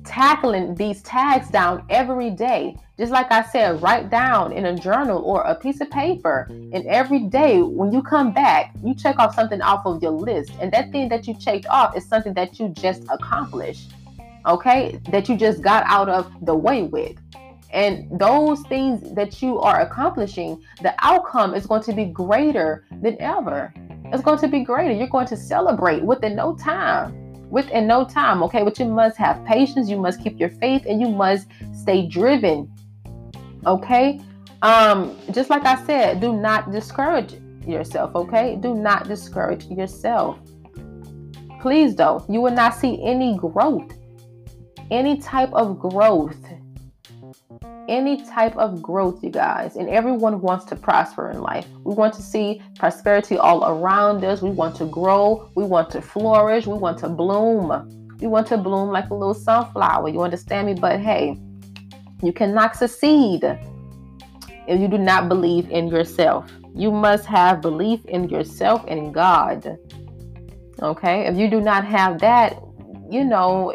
tackling 0.07 0.77
these 0.77 1.03
tags 1.03 1.51
down 1.51 1.85
every 1.91 2.31
day. 2.31 2.75
Just 2.97 3.11
like 3.11 3.33
I 3.33 3.43
said, 3.43 3.83
write 3.83 4.09
down 4.09 4.53
in 4.53 4.67
a 4.67 4.75
journal 4.77 5.21
or 5.25 5.43
a 5.43 5.55
piece 5.57 5.81
of 5.81 5.91
paper. 5.91 6.47
And 6.49 6.73
mm-hmm. 6.73 6.89
every 6.89 7.21
day 7.21 7.61
when 7.61 7.91
you 7.91 8.03
come 8.03 8.33
back, 8.33 8.73
you 8.85 8.95
check 8.95 9.19
off 9.19 9.35
something 9.35 9.61
off 9.61 9.85
of 9.85 10.01
your 10.01 10.13
list. 10.13 10.53
And 10.61 10.73
that 10.73 10.93
thing 10.93 11.09
that 11.09 11.27
you 11.27 11.35
checked 11.35 11.67
off 11.67 11.97
is 11.97 12.07
something 12.07 12.35
that 12.35 12.61
you 12.61 12.69
just 12.69 13.03
accomplished. 13.11 13.93
Okay? 14.47 15.01
That 15.11 15.29
you 15.29 15.37
just 15.37 15.61
got 15.61 15.85
out 15.89 16.09
of 16.09 16.33
the 16.47 16.55
way 16.55 16.83
with. 16.83 17.17
And 17.73 18.07
those 18.17 18.61
things 18.63 19.13
that 19.15 19.43
you 19.43 19.59
are 19.59 19.81
accomplishing, 19.81 20.63
the 20.81 20.95
outcome 21.01 21.55
is 21.55 21.67
going 21.67 21.83
to 21.83 21.93
be 21.93 22.05
greater 22.05 22.87
than 23.03 23.21
ever. 23.21 23.75
It's 24.13 24.23
going 24.23 24.39
to 24.39 24.47
be 24.47 24.63
greater. 24.63 24.95
You're 24.95 25.09
going 25.09 25.27
to 25.27 25.37
celebrate 25.37 26.05
within 26.05 26.37
no 26.37 26.55
time 26.55 27.21
within 27.51 27.87
no 27.87 28.05
time, 28.05 28.43
okay? 28.43 28.65
But 28.65 28.81
you 28.81 28.87
must 28.87 29.17
have 29.19 29.43
patience, 29.45 29.89
you 29.89 29.97
must 29.97 30.21
keep 30.21 30.41
your 30.41 30.51
faith, 30.51 30.85
and 30.89 31.01
you 31.01 31.09
must 31.09 31.47
stay 31.73 32.05
driven, 32.05 32.69
okay? 33.67 34.21
Um, 34.63 35.17
just 35.31 35.51
like 35.51 35.65
I 35.65 35.85
said, 35.85 36.21
do 36.21 36.33
not 36.33 36.73
discourage 36.73 37.35
yourself, 37.67 38.15
okay? 38.15 38.57
Do 38.57 38.75
not 38.75 39.09
discourage 39.09 39.67
yourself. 39.67 40.39
Please 41.61 41.95
don't. 41.95 42.29
You 42.31 42.41
will 42.41 42.53
not 42.53 42.75
see 42.75 43.03
any 43.03 43.39
growth, 43.39 43.93
any 44.91 45.19
type 45.19 45.53
of 45.53 45.79
growth 45.79 46.37
any 47.89 48.25
type 48.25 48.57
of 48.57 48.83
growth, 48.83 49.23
you 49.23 49.31
guys. 49.31 49.77
And 49.77 49.89
everyone 49.89 50.41
wants 50.41 50.65
to 50.67 50.77
prosper 50.77 51.31
in 51.31 51.41
life. 51.41 51.67
We 51.85 51.95
want 51.95 52.15
to 52.15 52.23
see 52.23 52.63
prosperity 52.79 53.37
all 53.37 53.65
around 53.65 54.25
us. 54.25 54.43
We 54.43 54.51
want 54.51 54.77
to 54.77 54.87
grow. 54.87 55.51
We 55.55 55.65
want 55.65 55.91
to 55.91 56.03
flourish. 56.03 56.67
We 56.67 56.79
want 56.79 56.99
to 56.99 57.09
bloom. 57.09 58.17
We 58.21 58.27
want 58.27 58.47
to 58.49 58.59
bloom 58.59 58.91
like 58.91 59.11
a 59.11 59.15
little 59.15 59.35
sunflower. 59.35 60.09
You 60.09 60.23
understand 60.23 60.67
me? 60.67 60.75
But 60.75 61.01
hey, 61.01 61.39
you 62.25 62.33
cannot 62.33 62.77
succeed 62.77 63.45
if 64.67 64.81
you 64.81 64.89
do 64.89 64.99
not 64.99 65.29
believe 65.29 65.71
in 65.71 65.89
yourself. 65.89 66.51
You 66.75 66.91
must 66.91 67.27
have 67.27 67.61
belief 67.61 68.05
in 68.07 68.29
yourself 68.29 68.85
and 68.89 69.13
God. 69.15 69.79
Okay? 70.83 71.27
If 71.27 71.37
you 71.37 71.49
do 71.49 71.61
not 71.61 71.85
have 71.85 72.19
that, 72.21 72.61
you 73.11 73.25
know, 73.25 73.73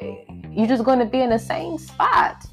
you're 0.51 0.67
just 0.67 0.83
going 0.83 0.99
to 0.99 1.05
be 1.05 1.21
in 1.21 1.29
the 1.29 1.39
same 1.39 1.77
spot 1.77 2.45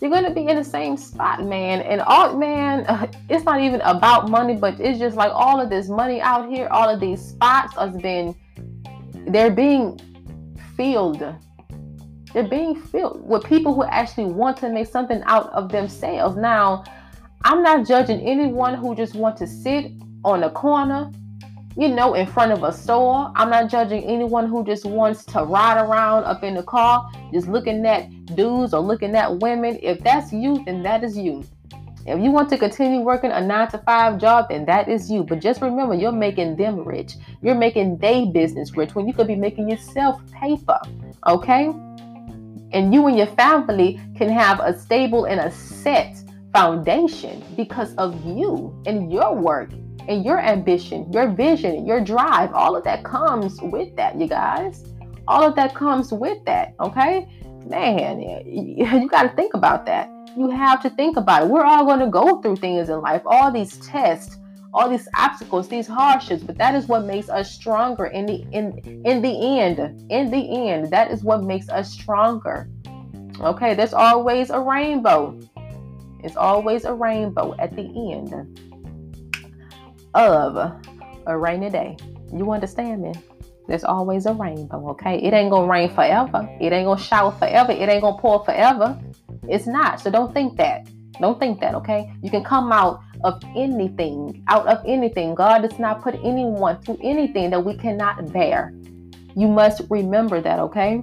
you're 0.00 0.10
gonna 0.10 0.32
be 0.32 0.46
in 0.46 0.56
the 0.56 0.64
same 0.64 0.96
spot, 0.96 1.44
man. 1.44 1.80
And 1.80 2.00
all, 2.00 2.36
man, 2.36 2.86
it's 3.28 3.44
not 3.44 3.60
even 3.60 3.80
about 3.82 4.28
money, 4.28 4.54
but 4.54 4.78
it's 4.80 4.98
just 4.98 5.16
like 5.16 5.32
all 5.32 5.60
of 5.60 5.70
this 5.70 5.88
money 5.88 6.20
out 6.20 6.48
here, 6.48 6.68
all 6.70 6.88
of 6.88 7.00
these 7.00 7.20
spots 7.20 7.74
has 7.76 7.96
been, 7.96 8.34
they're 9.26 9.50
being 9.50 9.98
filled. 10.76 11.22
They're 12.32 12.48
being 12.48 12.80
filled 12.80 13.26
with 13.26 13.44
people 13.44 13.74
who 13.74 13.84
actually 13.84 14.26
want 14.26 14.56
to 14.58 14.68
make 14.68 14.86
something 14.86 15.22
out 15.24 15.50
of 15.52 15.70
themselves. 15.70 16.36
Now, 16.36 16.84
I'm 17.44 17.62
not 17.62 17.86
judging 17.86 18.20
anyone 18.20 18.74
who 18.74 18.94
just 18.94 19.14
want 19.14 19.36
to 19.38 19.46
sit 19.46 19.92
on 20.24 20.42
a 20.42 20.50
corner 20.50 21.10
you 21.78 21.86
know, 21.88 22.14
in 22.14 22.26
front 22.26 22.50
of 22.50 22.64
a 22.64 22.72
store. 22.72 23.30
I'm 23.36 23.50
not 23.50 23.70
judging 23.70 24.02
anyone 24.02 24.48
who 24.48 24.64
just 24.64 24.84
wants 24.84 25.24
to 25.26 25.44
ride 25.44 25.80
around 25.80 26.24
up 26.24 26.42
in 26.42 26.54
the 26.54 26.62
car, 26.64 27.08
just 27.32 27.46
looking 27.46 27.86
at 27.86 28.10
dudes 28.34 28.74
or 28.74 28.80
looking 28.80 29.14
at 29.14 29.38
women. 29.38 29.78
If 29.80 30.00
that's 30.00 30.32
you, 30.32 30.64
then 30.64 30.82
that 30.82 31.04
is 31.04 31.16
you. 31.16 31.44
If 32.04 32.20
you 32.20 32.32
want 32.32 32.48
to 32.48 32.58
continue 32.58 33.00
working 33.00 33.30
a 33.30 33.40
nine 33.40 33.70
to 33.70 33.78
five 33.78 34.18
job, 34.18 34.48
then 34.48 34.64
that 34.64 34.88
is 34.88 35.08
you. 35.08 35.22
But 35.22 35.40
just 35.40 35.62
remember, 35.62 35.94
you're 35.94 36.10
making 36.10 36.56
them 36.56 36.82
rich. 36.84 37.14
You're 37.42 37.54
making 37.54 37.98
they 37.98 38.26
business 38.26 38.76
rich 38.76 38.96
when 38.96 39.06
you 39.06 39.14
could 39.14 39.28
be 39.28 39.36
making 39.36 39.70
yourself 39.70 40.20
paper. 40.32 40.80
Okay? 41.28 41.72
And 42.72 42.92
you 42.92 43.06
and 43.06 43.16
your 43.16 43.26
family 43.28 44.00
can 44.16 44.28
have 44.28 44.60
a 44.60 44.78
stable 44.78 45.24
and 45.24 45.40
a 45.40 45.50
set 45.50 46.22
foundation 46.52 47.42
because 47.56 47.94
of 47.96 48.24
you 48.24 48.74
and 48.86 49.12
your 49.12 49.34
work 49.34 49.70
and 50.08 50.24
your 50.24 50.38
ambition, 50.38 51.10
your 51.12 51.28
vision, 51.28 51.86
your 51.86 52.00
drive, 52.00 52.52
all 52.52 52.74
of 52.74 52.84
that 52.84 53.04
comes 53.04 53.60
with 53.60 53.94
that, 53.96 54.18
you 54.18 54.26
guys. 54.26 54.84
All 55.26 55.46
of 55.46 55.54
that 55.56 55.74
comes 55.74 56.12
with 56.12 56.42
that, 56.46 56.74
okay? 56.80 57.28
Man, 57.66 58.20
you 58.46 59.08
got 59.08 59.24
to 59.24 59.28
think 59.36 59.54
about 59.54 59.84
that. 59.86 60.10
You 60.36 60.50
have 60.50 60.82
to 60.82 60.90
think 60.90 61.16
about 61.16 61.44
it. 61.44 61.48
We're 61.48 61.64
all 61.64 61.84
going 61.84 62.00
to 62.00 62.06
go 62.06 62.40
through 62.40 62.56
things 62.56 62.88
in 62.88 63.00
life, 63.00 63.22
all 63.26 63.50
these 63.52 63.76
tests, 63.78 64.38
all 64.72 64.88
these 64.88 65.08
obstacles, 65.16 65.68
these 65.68 65.86
hardships, 65.86 66.42
but 66.42 66.58
that 66.58 66.74
is 66.74 66.88
what 66.88 67.04
makes 67.04 67.28
us 67.28 67.50
stronger 67.50 68.06
in 68.06 68.26
the 68.26 68.46
in 68.52 68.78
in 69.04 69.22
the 69.22 69.58
end. 69.58 69.78
In 70.10 70.30
the 70.30 70.68
end, 70.70 70.90
that 70.90 71.10
is 71.10 71.22
what 71.22 71.42
makes 71.42 71.68
us 71.68 71.92
stronger. 71.92 72.68
Okay, 73.40 73.74
there's 73.74 73.94
always 73.94 74.50
a 74.50 74.60
rainbow. 74.60 75.38
It's 76.24 76.36
always 76.36 76.84
a 76.84 76.92
rainbow 76.92 77.54
at 77.58 77.74
the 77.74 77.82
end 77.82 78.34
of 80.14 80.56
a 81.26 81.38
rainy 81.38 81.70
day. 81.70 81.96
You 82.32 82.50
understand 82.50 83.02
me? 83.02 83.12
There's 83.68 83.84
always 83.84 84.26
a 84.26 84.32
rainbow, 84.32 84.88
okay? 84.90 85.18
It 85.18 85.32
ain't 85.34 85.50
gonna 85.50 85.70
rain 85.70 85.90
forever. 85.90 86.48
It 86.60 86.72
ain't 86.72 86.86
gonna 86.86 87.00
shower 87.00 87.32
forever. 87.32 87.70
It 87.70 87.88
ain't 87.88 88.02
gonna 88.02 88.18
pour 88.18 88.44
forever. 88.44 88.98
It's 89.48 89.66
not. 89.66 90.00
So 90.00 90.10
don't 90.10 90.32
think 90.32 90.56
that. 90.56 90.88
Don't 91.20 91.38
think 91.38 91.60
that, 91.60 91.74
okay? 91.74 92.12
You 92.22 92.30
can 92.30 92.44
come 92.44 92.70
out 92.72 93.00
of 93.24 93.42
anything, 93.56 94.44
out 94.48 94.66
of 94.66 94.78
anything. 94.86 95.34
God 95.34 95.62
does 95.62 95.78
not 95.78 96.02
put 96.02 96.14
anyone 96.22 96.80
through 96.82 96.98
anything 97.02 97.50
that 97.50 97.64
we 97.64 97.76
cannot 97.76 98.32
bear. 98.32 98.72
You 99.34 99.48
must 99.48 99.82
remember 99.90 100.40
that, 100.40 100.58
okay? 100.60 101.02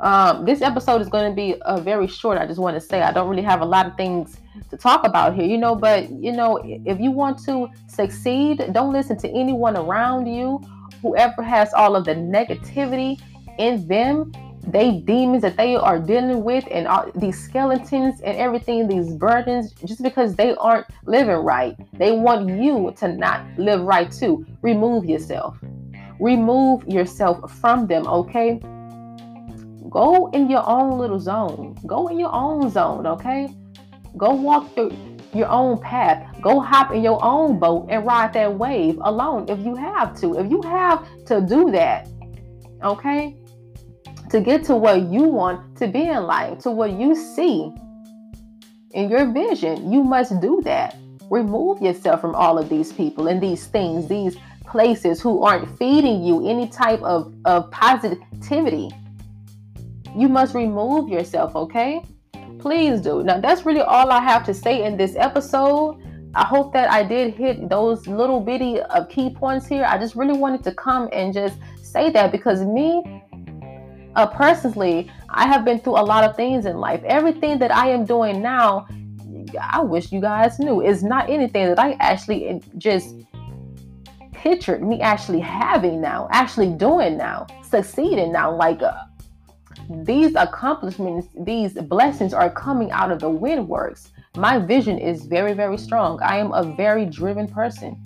Um, 0.00 0.44
this 0.44 0.60
episode 0.60 1.00
is 1.00 1.08
going 1.08 1.30
to 1.30 1.34
be 1.34 1.56
a 1.62 1.80
very 1.80 2.06
short. 2.06 2.38
I 2.38 2.46
just 2.46 2.60
want 2.60 2.74
to 2.74 2.80
say 2.80 3.00
I 3.00 3.12
don't 3.12 3.28
really 3.28 3.42
have 3.42 3.60
a 3.60 3.64
lot 3.64 3.86
of 3.86 3.96
things 3.96 4.36
to 4.70 4.76
talk 4.76 5.06
about 5.06 5.34
here, 5.34 5.46
you 5.46 5.56
know. 5.56 5.74
But 5.74 6.10
you 6.10 6.32
know, 6.32 6.60
if 6.64 7.00
you 7.00 7.10
want 7.10 7.38
to 7.44 7.68
succeed, 7.86 8.62
don't 8.72 8.92
listen 8.92 9.16
to 9.18 9.28
anyone 9.28 9.76
around 9.76 10.26
you. 10.26 10.60
Whoever 11.00 11.42
has 11.42 11.72
all 11.72 11.96
of 11.96 12.04
the 12.04 12.14
negativity 12.14 13.20
in 13.58 13.86
them, 13.86 14.32
they 14.66 15.00
demons 15.00 15.42
that 15.42 15.56
they 15.56 15.76
are 15.76 15.98
dealing 15.98 16.42
with, 16.44 16.64
and 16.70 16.86
all, 16.86 17.10
these 17.14 17.38
skeletons 17.38 18.20
and 18.22 18.36
everything, 18.36 18.88
these 18.88 19.14
burdens, 19.14 19.72
just 19.84 20.02
because 20.02 20.34
they 20.34 20.54
aren't 20.56 20.86
living 21.06 21.36
right, 21.36 21.76
they 21.92 22.12
want 22.12 22.48
you 22.48 22.92
to 22.98 23.08
not 23.08 23.44
live 23.58 23.82
right 23.82 24.10
too. 24.10 24.46
Remove 24.62 25.04
yourself. 25.04 25.58
Remove 26.20 26.86
yourself 26.86 27.52
from 27.60 27.86
them, 27.86 28.06
okay? 28.06 28.60
Go 29.90 30.30
in 30.32 30.50
your 30.50 30.68
own 30.68 30.98
little 30.98 31.20
zone. 31.20 31.76
Go 31.86 32.08
in 32.08 32.18
your 32.18 32.32
own 32.32 32.70
zone, 32.70 33.06
okay? 33.06 33.54
Go 34.16 34.32
walk 34.34 34.74
through 34.74 34.96
your 35.34 35.48
own 35.48 35.78
path. 35.78 36.40
Go 36.40 36.60
hop 36.60 36.92
in 36.92 37.02
your 37.02 37.22
own 37.24 37.58
boat 37.58 37.88
and 37.90 38.06
ride 38.06 38.32
that 38.34 38.54
wave 38.54 38.98
alone 39.02 39.46
if 39.48 39.58
you 39.60 39.74
have 39.74 40.18
to. 40.20 40.38
If 40.38 40.50
you 40.50 40.62
have 40.62 41.06
to 41.26 41.40
do 41.40 41.70
that, 41.72 42.08
okay? 42.82 43.36
To 44.30 44.40
get 44.40 44.64
to 44.64 44.76
what 44.76 45.02
you 45.02 45.22
want 45.24 45.76
to 45.78 45.86
be 45.86 46.02
in 46.02 46.24
life, 46.24 46.58
to 46.60 46.70
what 46.70 46.92
you 46.92 47.14
see 47.14 47.72
in 48.92 49.10
your 49.10 49.30
vision, 49.32 49.92
you 49.92 50.02
must 50.02 50.40
do 50.40 50.60
that. 50.64 50.96
Remove 51.30 51.80
yourself 51.80 52.20
from 52.20 52.34
all 52.34 52.58
of 52.58 52.68
these 52.68 52.92
people 52.92 53.28
and 53.28 53.42
these 53.42 53.66
things, 53.66 54.08
these 54.08 54.36
places 54.66 55.20
who 55.20 55.42
aren't 55.42 55.78
feeding 55.78 56.22
you 56.22 56.48
any 56.48 56.68
type 56.68 57.02
of, 57.02 57.34
of 57.44 57.70
positivity. 57.70 58.90
You 60.16 60.28
must 60.28 60.54
remove 60.54 61.08
yourself, 61.08 61.54
okay? 61.56 62.02
please 62.64 63.02
do. 63.02 63.22
Now, 63.22 63.38
that's 63.38 63.66
really 63.66 63.82
all 63.82 64.10
I 64.10 64.22
have 64.22 64.42
to 64.46 64.54
say 64.54 64.84
in 64.84 64.96
this 64.96 65.16
episode. 65.16 66.00
I 66.34 66.44
hope 66.44 66.72
that 66.72 66.90
I 66.90 67.02
did 67.02 67.34
hit 67.34 67.68
those 67.68 68.06
little 68.06 68.40
bitty 68.40 68.80
of 68.80 69.02
uh, 69.02 69.04
key 69.04 69.28
points 69.28 69.66
here. 69.66 69.84
I 69.84 69.98
just 69.98 70.16
really 70.16 70.36
wanted 70.36 70.64
to 70.64 70.72
come 70.72 71.10
and 71.12 71.34
just 71.34 71.58
say 71.82 72.08
that 72.10 72.32
because 72.32 72.64
me, 72.64 73.22
uh, 74.16 74.26
personally, 74.26 75.10
I 75.28 75.46
have 75.46 75.64
been 75.64 75.80
through 75.80 75.98
a 75.98 76.04
lot 76.04 76.24
of 76.24 76.36
things 76.36 76.66
in 76.66 76.78
life. 76.78 77.02
Everything 77.04 77.58
that 77.58 77.74
I 77.74 77.88
am 77.90 78.04
doing 78.04 78.40
now, 78.40 78.86
I 79.60 79.80
wish 79.80 80.12
you 80.12 80.20
guys 80.20 80.58
knew, 80.58 80.80
is 80.82 81.02
not 81.02 81.28
anything 81.28 81.66
that 81.66 81.78
I 81.78 81.96
actually 82.00 82.62
just 82.78 83.16
pictured 84.32 84.82
me 84.82 85.00
actually 85.00 85.40
having 85.40 86.00
now, 86.00 86.28
actually 86.30 86.70
doing 86.70 87.16
now, 87.16 87.46
succeeding 87.62 88.30
now. 88.32 88.54
Like, 88.54 88.82
uh, 88.82 88.92
these 89.90 90.34
accomplishments, 90.36 91.28
these 91.40 91.74
blessings 91.74 92.32
are 92.32 92.50
coming 92.50 92.90
out 92.90 93.10
of 93.10 93.20
the 93.20 93.30
windworks. 93.30 94.10
My 94.36 94.58
vision 94.58 94.98
is 94.98 95.26
very, 95.26 95.52
very 95.54 95.78
strong. 95.78 96.20
I 96.22 96.38
am 96.38 96.52
a 96.52 96.64
very 96.76 97.06
driven 97.06 97.48
person. 97.48 98.02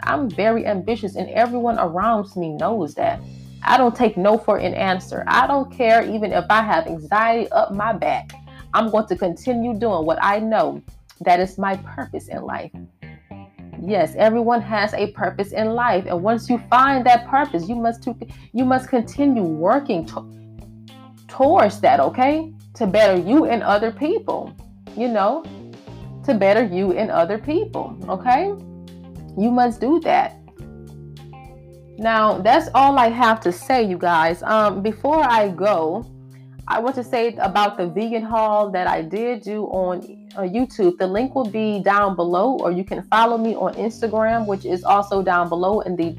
I'm 0.00 0.28
very 0.28 0.66
ambitious, 0.66 1.16
and 1.16 1.28
everyone 1.30 1.78
around 1.78 2.34
me 2.36 2.50
knows 2.54 2.94
that. 2.94 3.20
I 3.64 3.76
don't 3.78 3.96
take 3.96 4.16
no 4.16 4.36
for 4.36 4.58
an 4.58 4.74
answer. 4.74 5.24
I 5.26 5.46
don't 5.46 5.72
care 5.72 6.02
even 6.02 6.32
if 6.32 6.44
I 6.50 6.62
have 6.62 6.86
anxiety 6.86 7.50
up 7.50 7.72
my 7.72 7.92
back. 7.92 8.32
I'm 8.74 8.90
going 8.90 9.06
to 9.06 9.16
continue 9.16 9.74
doing 9.78 10.04
what 10.04 10.18
I 10.20 10.38
know 10.38 10.82
that 11.20 11.40
is 11.40 11.58
my 11.58 11.76
purpose 11.76 12.28
in 12.28 12.42
life. 12.42 12.70
Yes, 13.80 14.14
everyone 14.16 14.60
has 14.62 14.94
a 14.94 15.12
purpose 15.12 15.52
in 15.52 15.70
life, 15.70 16.06
and 16.06 16.22
once 16.22 16.48
you 16.48 16.58
find 16.70 17.04
that 17.06 17.28
purpose, 17.28 17.68
you 17.68 17.74
must 17.74 18.02
to, 18.04 18.16
you 18.52 18.64
must 18.64 18.88
continue 18.88 19.42
working 19.42 20.06
to, 20.06 20.26
towards 21.28 21.80
that, 21.80 22.00
okay? 22.00 22.52
To 22.74 22.86
better 22.86 23.20
you 23.20 23.44
and 23.44 23.62
other 23.62 23.90
people, 23.90 24.54
you 24.96 25.08
know, 25.08 25.44
to 26.24 26.34
better 26.34 26.64
you 26.64 26.92
and 26.92 27.10
other 27.10 27.38
people, 27.38 27.96
okay? 28.08 28.54
You 29.36 29.50
must 29.50 29.80
do 29.80 30.00
that. 30.00 30.36
Now, 31.98 32.38
that's 32.38 32.68
all 32.74 32.98
I 32.98 33.08
have 33.08 33.40
to 33.40 33.52
say, 33.52 33.82
you 33.84 33.98
guys. 33.98 34.42
Um, 34.42 34.82
before 34.82 35.22
I 35.22 35.48
go, 35.48 36.04
I 36.66 36.80
want 36.80 36.96
to 36.96 37.04
say 37.04 37.34
about 37.36 37.76
the 37.76 37.86
vegan 37.86 38.22
haul 38.22 38.70
that 38.70 38.86
I 38.86 39.02
did 39.02 39.42
do 39.42 39.64
on 39.66 39.98
uh, 40.34 40.40
YouTube. 40.40 40.96
The 40.98 41.06
link 41.06 41.34
will 41.34 41.48
be 41.48 41.80
down 41.82 42.16
below, 42.16 42.56
or 42.58 42.72
you 42.72 42.84
can 42.84 43.02
follow 43.04 43.36
me 43.36 43.54
on 43.54 43.74
Instagram, 43.74 44.46
which 44.46 44.64
is 44.64 44.82
also 44.82 45.22
down 45.22 45.48
below 45.48 45.80
in 45.80 45.94
the 45.94 46.16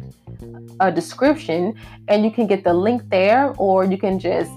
uh, 0.80 0.92
description. 0.92 1.74
And 2.08 2.24
you 2.24 2.32
can 2.32 2.48
get 2.48 2.64
the 2.64 2.74
link 2.74 3.10
there, 3.10 3.54
or 3.58 3.86
you 3.86 3.98
can 3.98 4.20
just 4.20 4.52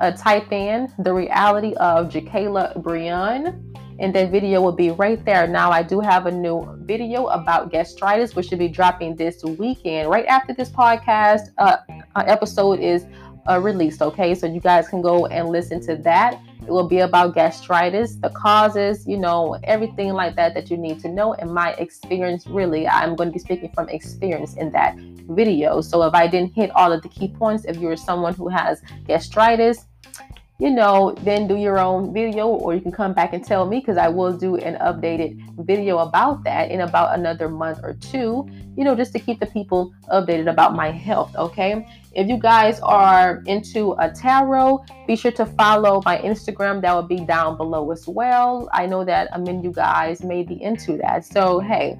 uh, 0.00 0.10
type 0.10 0.50
in 0.52 0.92
the 0.98 1.14
reality 1.14 1.74
of 1.74 2.08
Jakala 2.08 2.76
Breon, 2.82 3.71
and 3.98 4.14
that 4.14 4.30
video 4.30 4.60
will 4.60 4.72
be 4.72 4.90
right 4.90 5.24
there. 5.24 5.46
Now, 5.46 5.70
I 5.70 5.82
do 5.82 6.00
have 6.00 6.26
a 6.26 6.30
new 6.30 6.66
video 6.80 7.26
about 7.26 7.70
gastritis, 7.70 8.34
which 8.34 8.48
should 8.48 8.58
be 8.58 8.68
dropping 8.68 9.16
this 9.16 9.42
weekend, 9.44 10.10
right 10.10 10.26
after 10.26 10.52
this 10.52 10.70
podcast 10.70 11.50
uh, 11.58 11.76
uh, 12.14 12.24
episode 12.26 12.80
is 12.80 13.06
uh, 13.48 13.58
released. 13.60 14.02
Okay, 14.02 14.34
so 14.34 14.46
you 14.46 14.60
guys 14.60 14.88
can 14.88 15.02
go 15.02 15.26
and 15.26 15.48
listen 15.48 15.80
to 15.82 15.96
that. 15.96 16.40
It 16.62 16.70
will 16.70 16.88
be 16.88 17.00
about 17.00 17.34
gastritis, 17.34 18.16
the 18.16 18.30
causes, 18.30 19.04
you 19.06 19.16
know, 19.16 19.58
everything 19.64 20.12
like 20.12 20.36
that 20.36 20.54
that 20.54 20.70
you 20.70 20.76
need 20.76 21.00
to 21.00 21.08
know. 21.08 21.34
And 21.34 21.52
my 21.52 21.72
experience, 21.72 22.46
really, 22.46 22.86
I'm 22.86 23.16
going 23.16 23.30
to 23.30 23.32
be 23.32 23.40
speaking 23.40 23.70
from 23.74 23.88
experience 23.88 24.54
in 24.54 24.70
that 24.70 24.96
video. 25.30 25.80
So 25.80 26.04
if 26.04 26.14
I 26.14 26.28
didn't 26.28 26.54
hit 26.54 26.70
all 26.76 26.92
of 26.92 27.02
the 27.02 27.08
key 27.08 27.28
points, 27.28 27.64
if 27.64 27.78
you're 27.78 27.96
someone 27.96 28.34
who 28.34 28.48
has 28.48 28.80
gastritis, 29.06 29.86
you 30.62 30.70
know, 30.70 31.12
then 31.22 31.48
do 31.48 31.56
your 31.56 31.80
own 31.80 32.14
video, 32.14 32.46
or 32.46 32.72
you 32.72 32.80
can 32.80 32.92
come 32.92 33.12
back 33.12 33.32
and 33.32 33.44
tell 33.44 33.66
me 33.66 33.80
because 33.80 33.96
I 33.96 34.06
will 34.06 34.32
do 34.32 34.54
an 34.58 34.76
updated 34.76 35.42
video 35.66 35.98
about 35.98 36.44
that 36.44 36.70
in 36.70 36.82
about 36.82 37.18
another 37.18 37.48
month 37.48 37.80
or 37.82 37.94
two, 37.94 38.46
you 38.76 38.84
know, 38.84 38.94
just 38.94 39.12
to 39.14 39.18
keep 39.18 39.40
the 39.40 39.46
people 39.46 39.92
updated 40.12 40.48
about 40.48 40.76
my 40.76 40.92
health. 40.92 41.34
Okay. 41.34 41.84
If 42.12 42.28
you 42.28 42.38
guys 42.38 42.78
are 42.78 43.42
into 43.46 43.96
a 43.98 44.08
tarot, 44.08 44.84
be 45.08 45.16
sure 45.16 45.32
to 45.32 45.46
follow 45.46 46.00
my 46.04 46.18
Instagram. 46.18 46.80
That 46.80 46.92
will 46.94 47.02
be 47.02 47.18
down 47.24 47.56
below 47.56 47.90
as 47.90 48.06
well. 48.06 48.68
I 48.72 48.86
know 48.86 49.04
that 49.04 49.34
I 49.34 49.38
mean 49.38 49.64
you 49.64 49.72
guys 49.72 50.22
may 50.22 50.44
be 50.44 50.62
into 50.62 50.96
that. 50.98 51.24
So 51.24 51.58
hey, 51.58 51.98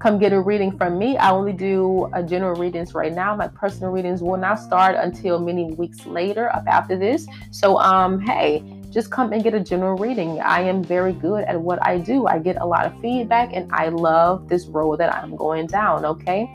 come 0.00 0.18
get 0.18 0.32
a 0.32 0.40
reading 0.40 0.76
from 0.76 0.98
me. 0.98 1.16
I 1.18 1.30
only 1.30 1.52
do 1.52 2.08
a 2.14 2.22
general 2.22 2.58
readings 2.58 2.94
right 2.94 3.12
now. 3.12 3.36
My 3.36 3.48
personal 3.48 3.92
readings 3.92 4.22
will 4.22 4.38
not 4.38 4.58
start 4.58 4.96
until 4.96 5.38
many 5.38 5.74
weeks 5.74 6.06
later 6.06 6.54
up 6.54 6.64
after 6.66 6.98
this. 6.98 7.26
So 7.50 7.78
um 7.78 8.20
hey, 8.20 8.64
just 8.90 9.10
come 9.10 9.32
and 9.32 9.44
get 9.44 9.54
a 9.54 9.60
general 9.60 9.96
reading. 9.96 10.40
I 10.40 10.62
am 10.62 10.82
very 10.82 11.12
good 11.12 11.44
at 11.44 11.60
what 11.60 11.78
I 11.86 11.98
do. 11.98 12.26
I 12.26 12.38
get 12.40 12.56
a 12.56 12.66
lot 12.66 12.86
of 12.86 13.00
feedback 13.00 13.50
and 13.52 13.70
I 13.72 13.88
love 13.90 14.48
this 14.48 14.66
road 14.66 14.96
that 15.00 15.14
I'm 15.14 15.36
going 15.36 15.68
down, 15.68 16.04
okay? 16.04 16.50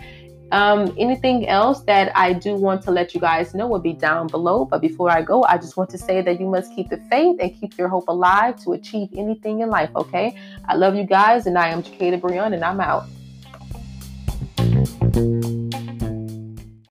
Um, 0.52 0.94
anything 0.98 1.48
else 1.48 1.82
that 1.84 2.12
I 2.16 2.34
do 2.34 2.56
want 2.56 2.84
to 2.84 2.92
let 2.92 3.14
you 3.14 3.20
guys 3.20 3.54
know 3.56 3.68
will 3.68 3.80
be 3.80 3.94
down 3.94 4.28
below. 4.28 4.66
But 4.66 4.82
before 4.82 5.10
I 5.10 5.22
go, 5.22 5.44
I 5.44 5.58
just 5.58 5.76
want 5.76 5.90
to 5.92 5.98
say 5.98 6.22
that 6.22 6.40
you 6.40 6.48
must 6.48 6.74
keep 6.74 6.90
the 6.90 6.98
faith 7.10 7.38
and 7.42 7.54
keep 7.60 7.78
your 7.78 7.88
hope 7.90 8.08
alive 8.08 8.58
to 8.64 8.74
achieve 8.74 9.10
anything 9.18 9.62
in 9.62 9.70
life, 9.70 9.90
okay? 9.96 10.36
I 10.68 10.76
love 10.76 10.96
you 10.96 11.04
guys, 11.04 11.48
and 11.48 11.58
I 11.58 11.70
am 11.70 11.84
Jakala 11.84 12.22
Breon, 12.22 12.54
and 12.54 12.64
I'm 12.64 12.80
out. 12.80 13.06
Thank 15.16 15.46
you. 15.46 15.65